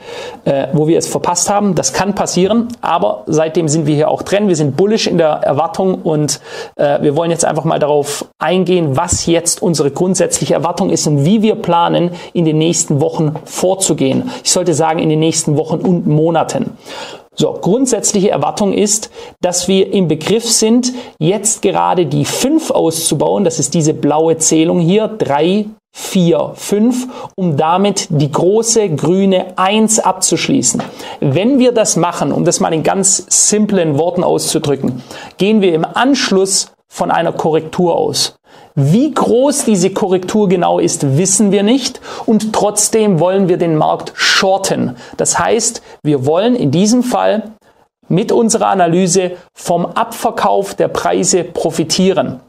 [0.46, 1.76] äh, wo wir es verpasst haben.
[1.76, 4.48] Das kann passieren, aber seitdem sind wir hier auch drin.
[4.48, 6.40] Wir sind bullish in der Erwartung und
[6.76, 11.26] äh, wir wollen jetzt einfach mal darauf eingehen, was jetzt unsere grundsätzliche Erwartung ist und
[11.26, 14.30] wie wir planen, in den nächsten Wochen vorzugehen.
[14.44, 16.78] Ich sollte sagen, in den nächsten Wochen und Monaten.
[17.36, 19.12] So, grundsätzliche Erwartung ist,
[19.42, 23.44] dass wir im Begriff sind, jetzt gerade die 5 auszubauen.
[23.44, 25.08] Das ist diese blaue Zählung hier.
[25.10, 30.84] 3, 4, 5, um damit die große grüne 1 abzuschließen.
[31.20, 35.04] Wenn wir das machen, um das mal in ganz simplen Worten auszudrücken,
[35.38, 38.38] gehen wir im Anschluss von einer Korrektur aus.
[38.74, 44.14] Wie groß diese Korrektur genau ist, wissen wir nicht und trotzdem wollen wir den Markt
[44.16, 44.96] shorten.
[45.18, 47.52] Das heißt, wir wollen in diesem Fall
[48.08, 52.40] mit unserer Analyse vom Abverkauf der Preise profitieren.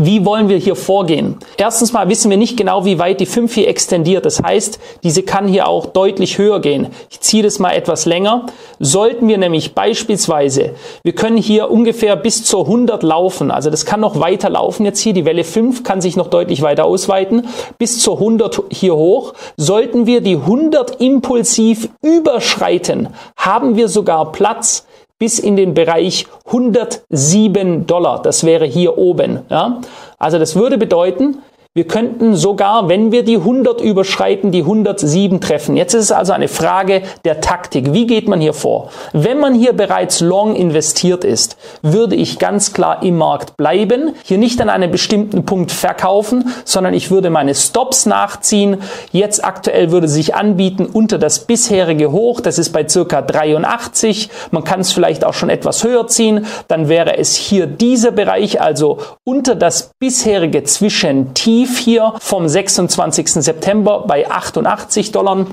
[0.00, 1.38] Wie wollen wir hier vorgehen?
[1.56, 4.24] Erstens mal wissen wir nicht genau, wie weit die 5 hier extendiert.
[4.24, 6.86] Das heißt, diese kann hier auch deutlich höher gehen.
[7.10, 8.46] Ich ziehe das mal etwas länger.
[8.78, 13.50] Sollten wir nämlich beispielsweise, wir können hier ungefähr bis zur 100 laufen.
[13.50, 15.14] Also das kann noch weiter laufen jetzt hier.
[15.14, 17.48] Die Welle 5 kann sich noch deutlich weiter ausweiten.
[17.76, 19.34] Bis zur 100 hier hoch.
[19.56, 24.86] Sollten wir die 100 impulsiv überschreiten, haben wir sogar Platz,
[25.18, 28.22] bis in den Bereich 107 Dollar.
[28.22, 29.40] Das wäre hier oben.
[29.50, 29.80] Ja?
[30.18, 31.38] Also das würde bedeuten,
[31.78, 35.76] wir könnten sogar, wenn wir die 100 überschreiten, die 107 treffen.
[35.76, 37.92] Jetzt ist es also eine Frage der Taktik.
[37.92, 38.90] Wie geht man hier vor?
[39.12, 44.38] Wenn man hier bereits long investiert ist, würde ich ganz klar im Markt bleiben, hier
[44.38, 48.78] nicht an einem bestimmten Punkt verkaufen, sondern ich würde meine Stops nachziehen.
[49.12, 54.30] Jetzt aktuell würde sich anbieten unter das bisherige Hoch, das ist bei circa 83.
[54.50, 56.44] Man kann es vielleicht auch schon etwas höher ziehen.
[56.66, 63.32] Dann wäre es hier dieser Bereich, also unter das bisherige Zwischentief hier vom 26.
[63.32, 65.46] September bei 88 Dollar.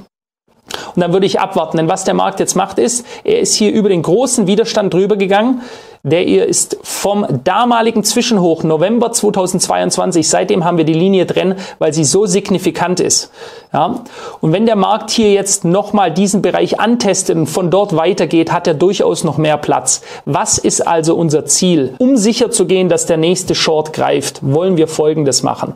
[0.95, 3.71] Und dann würde ich abwarten, denn was der Markt jetzt macht ist, er ist hier
[3.71, 5.61] über den großen Widerstand drüber gegangen.
[6.03, 10.29] Der hier ist vom damaligen Zwischenhoch November 2022.
[10.29, 13.31] Seitdem haben wir die Linie drin, weil sie so signifikant ist.
[13.73, 14.01] Ja?
[14.39, 18.67] Und wenn der Markt hier jetzt nochmal diesen Bereich antestet und von dort weitergeht, hat
[18.67, 20.03] er durchaus noch mehr Platz.
[20.25, 21.95] Was ist also unser Ziel?
[21.97, 25.73] Um sicher zu gehen, dass der nächste Short greift, wollen wir Folgendes machen.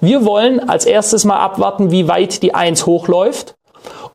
[0.00, 3.54] Wir wollen als erstes mal abwarten, wie weit die 1 hochläuft.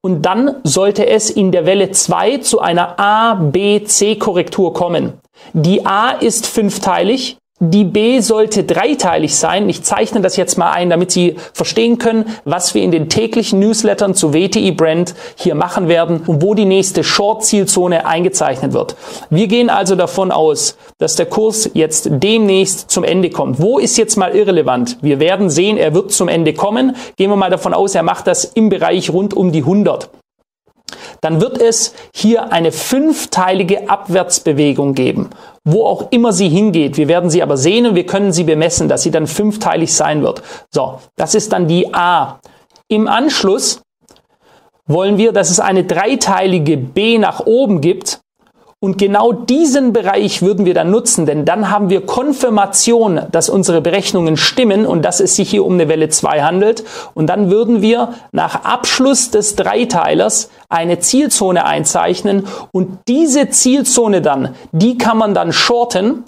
[0.01, 5.19] Und dann sollte es in der Welle 2 zu einer A, B, C Korrektur kommen.
[5.53, 9.67] Die A ist fünfteilig, die B sollte dreiteilig sein.
[9.67, 13.59] Ich zeichne das jetzt mal ein, damit Sie verstehen können, was wir in den täglichen
[13.59, 18.95] Newslettern zu WTI Brand hier machen werden und wo die nächste Short-Zielzone eingezeichnet wird.
[19.29, 23.61] Wir gehen also davon aus, dass der Kurs jetzt demnächst zum Ende kommt.
[23.61, 24.97] Wo ist jetzt mal irrelevant?
[25.01, 26.95] Wir werden sehen, er wird zum Ende kommen.
[27.17, 30.09] Gehen wir mal davon aus, er macht das im Bereich rund um die 100
[31.21, 35.29] dann wird es hier eine fünfteilige Abwärtsbewegung geben,
[35.63, 36.97] wo auch immer sie hingeht.
[36.97, 40.23] Wir werden sie aber sehen und wir können sie bemessen, dass sie dann fünfteilig sein
[40.23, 40.41] wird.
[40.71, 42.39] So, das ist dann die A.
[42.87, 43.81] Im Anschluss
[44.87, 48.21] wollen wir, dass es eine dreiteilige B nach oben gibt
[48.81, 53.81] und genau diesen Bereich würden wir dann nutzen, denn dann haben wir Konfirmation, dass unsere
[53.81, 56.85] Berechnungen stimmen und dass es sich hier um eine Welle 2 handelt.
[57.13, 64.55] Und dann würden wir nach Abschluss des Dreiteilers eine Zielzone einzeichnen und diese Zielzone dann,
[64.71, 66.23] die kann man dann shorten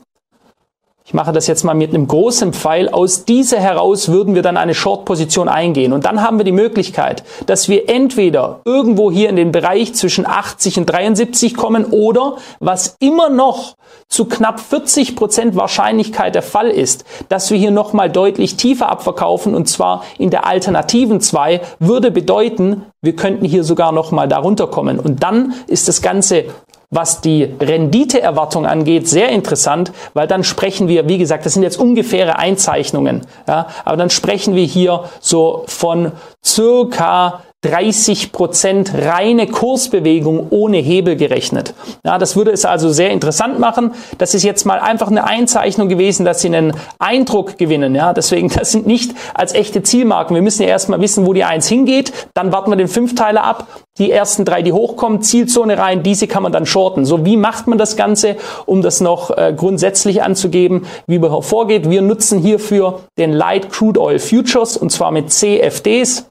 [1.12, 2.88] ich mache das jetzt mal mit einem großen Pfeil.
[2.88, 5.92] Aus dieser heraus würden wir dann eine Short-Position eingehen.
[5.92, 10.26] Und dann haben wir die Möglichkeit, dass wir entweder irgendwo hier in den Bereich zwischen
[10.26, 13.76] 80 und 73 kommen oder, was immer noch
[14.08, 19.54] zu knapp 40 Prozent Wahrscheinlichkeit der Fall ist, dass wir hier nochmal deutlich tiefer abverkaufen
[19.54, 24.98] und zwar in der alternativen 2 würde bedeuten, wir könnten hier sogar nochmal darunter kommen.
[24.98, 26.46] Und dann ist das Ganze
[26.92, 31.80] was die Renditeerwartung angeht, sehr interessant, weil dann sprechen wir, wie gesagt, das sind jetzt
[31.80, 36.12] ungefähre Einzeichnungen, ja, aber dann sprechen wir hier so von
[36.46, 41.76] circa 30 Prozent reine Kursbewegung ohne Hebel gerechnet.
[42.04, 43.92] Ja, das würde es also sehr interessant machen.
[44.18, 47.94] Das ist jetzt mal einfach eine Einzeichnung gewesen, dass Sie einen Eindruck gewinnen.
[47.94, 50.34] Ja, deswegen, das sind nicht als echte Zielmarken.
[50.34, 52.12] Wir müssen ja erstmal wissen, wo die Eins hingeht.
[52.34, 53.68] Dann warten wir den Fünfteiler ab.
[54.00, 56.02] Die ersten drei, die hochkommen, Zielzone rein.
[56.02, 57.06] Diese kann man dann shorten.
[57.06, 61.88] So, wie macht man das Ganze, um das noch äh, grundsätzlich anzugeben, wie man vorgeht?
[61.90, 66.26] Wir nutzen hierfür den Light Crude Oil Futures und zwar mit CFDs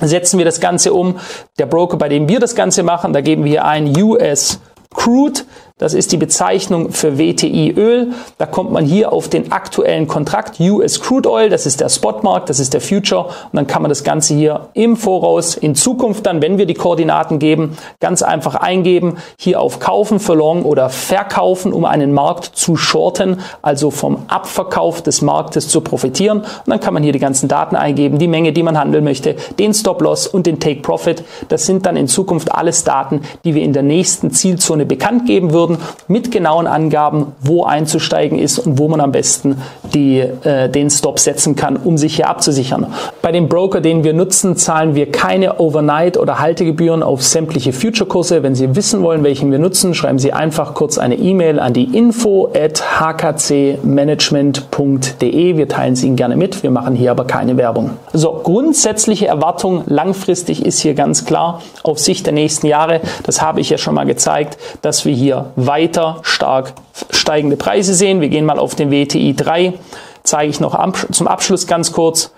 [0.00, 1.18] setzen wir das Ganze um.
[1.58, 4.60] Der Broker, bei dem wir das Ganze machen, da geben wir ein US
[4.94, 5.40] Crude
[5.80, 8.12] das ist die Bezeichnung für WTI-Öl.
[8.36, 11.48] Da kommt man hier auf den aktuellen Kontrakt US Crude Oil.
[11.48, 13.24] Das ist der Spotmarkt, das ist der Future.
[13.24, 16.74] Und dann kann man das Ganze hier im Voraus in Zukunft dann, wenn wir die
[16.74, 19.16] Koordinaten geben, ganz einfach eingeben.
[19.38, 25.00] Hier auf Kaufen für Long oder Verkaufen, um einen Markt zu shorten, also vom Abverkauf
[25.00, 26.40] des Marktes zu profitieren.
[26.40, 29.34] Und dann kann man hier die ganzen Daten eingeben, die Menge, die man handeln möchte,
[29.58, 31.24] den Stop-Loss und den Take-Profit.
[31.48, 35.54] Das sind dann in Zukunft alles Daten, die wir in der nächsten Zielzone bekannt geben
[35.54, 39.62] würden wurden, mit genauen Angaben, wo einzusteigen ist und wo man am besten
[39.94, 42.86] die, äh, den Stop setzen kann, um sich hier abzusichern.
[43.22, 48.42] Bei dem Broker, den wir nutzen, zahlen wir keine Overnight- oder Haltegebühren auf sämtliche Future-Kurse.
[48.42, 51.96] Wenn Sie wissen wollen, welchen wir nutzen, schreiben Sie einfach kurz eine E-Mail an die
[51.96, 55.56] info at hkcmanagement.de.
[55.56, 56.62] Wir teilen es Ihnen gerne mit.
[56.62, 57.92] Wir machen hier aber keine Werbung.
[58.12, 63.00] So, grundsätzliche Erwartung langfristig ist hier ganz klar auf Sicht der nächsten Jahre.
[63.24, 66.74] Das habe ich ja schon mal gezeigt, dass wir hier weiter stark
[67.10, 68.20] steigende Preise sehen.
[68.20, 69.74] Wir gehen mal auf den WTI 3,
[70.22, 70.78] zeige ich noch
[71.12, 72.32] zum Abschluss ganz kurz.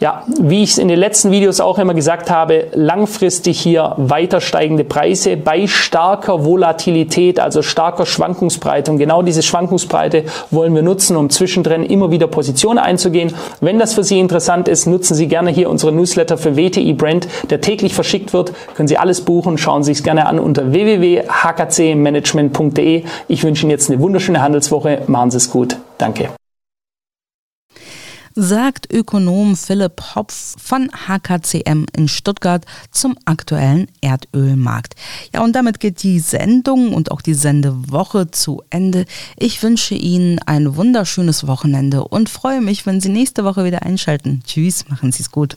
[0.00, 4.40] Ja, wie ich es in den letzten Videos auch immer gesagt habe, langfristig hier weiter
[4.40, 8.92] steigende Preise bei starker Volatilität, also starker Schwankungsbreite.
[8.92, 10.22] Und genau diese Schwankungsbreite
[10.52, 13.34] wollen wir nutzen, um zwischendrin immer wieder Positionen einzugehen.
[13.60, 17.26] Wenn das für Sie interessant ist, nutzen Sie gerne hier unsere Newsletter für WTI Brand,
[17.50, 18.52] der täglich verschickt wird.
[18.76, 23.02] Können Sie alles buchen, schauen Sie es gerne an unter www.hkcmanagement.de.
[23.26, 25.02] Ich wünsche Ihnen jetzt eine wunderschöne Handelswoche.
[25.08, 25.76] Machen Sie es gut.
[25.98, 26.28] Danke
[28.40, 34.94] sagt Ökonom Philipp Hopf von HKCM in Stuttgart zum aktuellen Erdölmarkt.
[35.34, 39.06] Ja, und damit geht die Sendung und auch die Sendewoche zu Ende.
[39.36, 44.42] Ich wünsche Ihnen ein wunderschönes Wochenende und freue mich, wenn Sie nächste Woche wieder einschalten.
[44.46, 45.56] Tschüss, machen Sie es gut.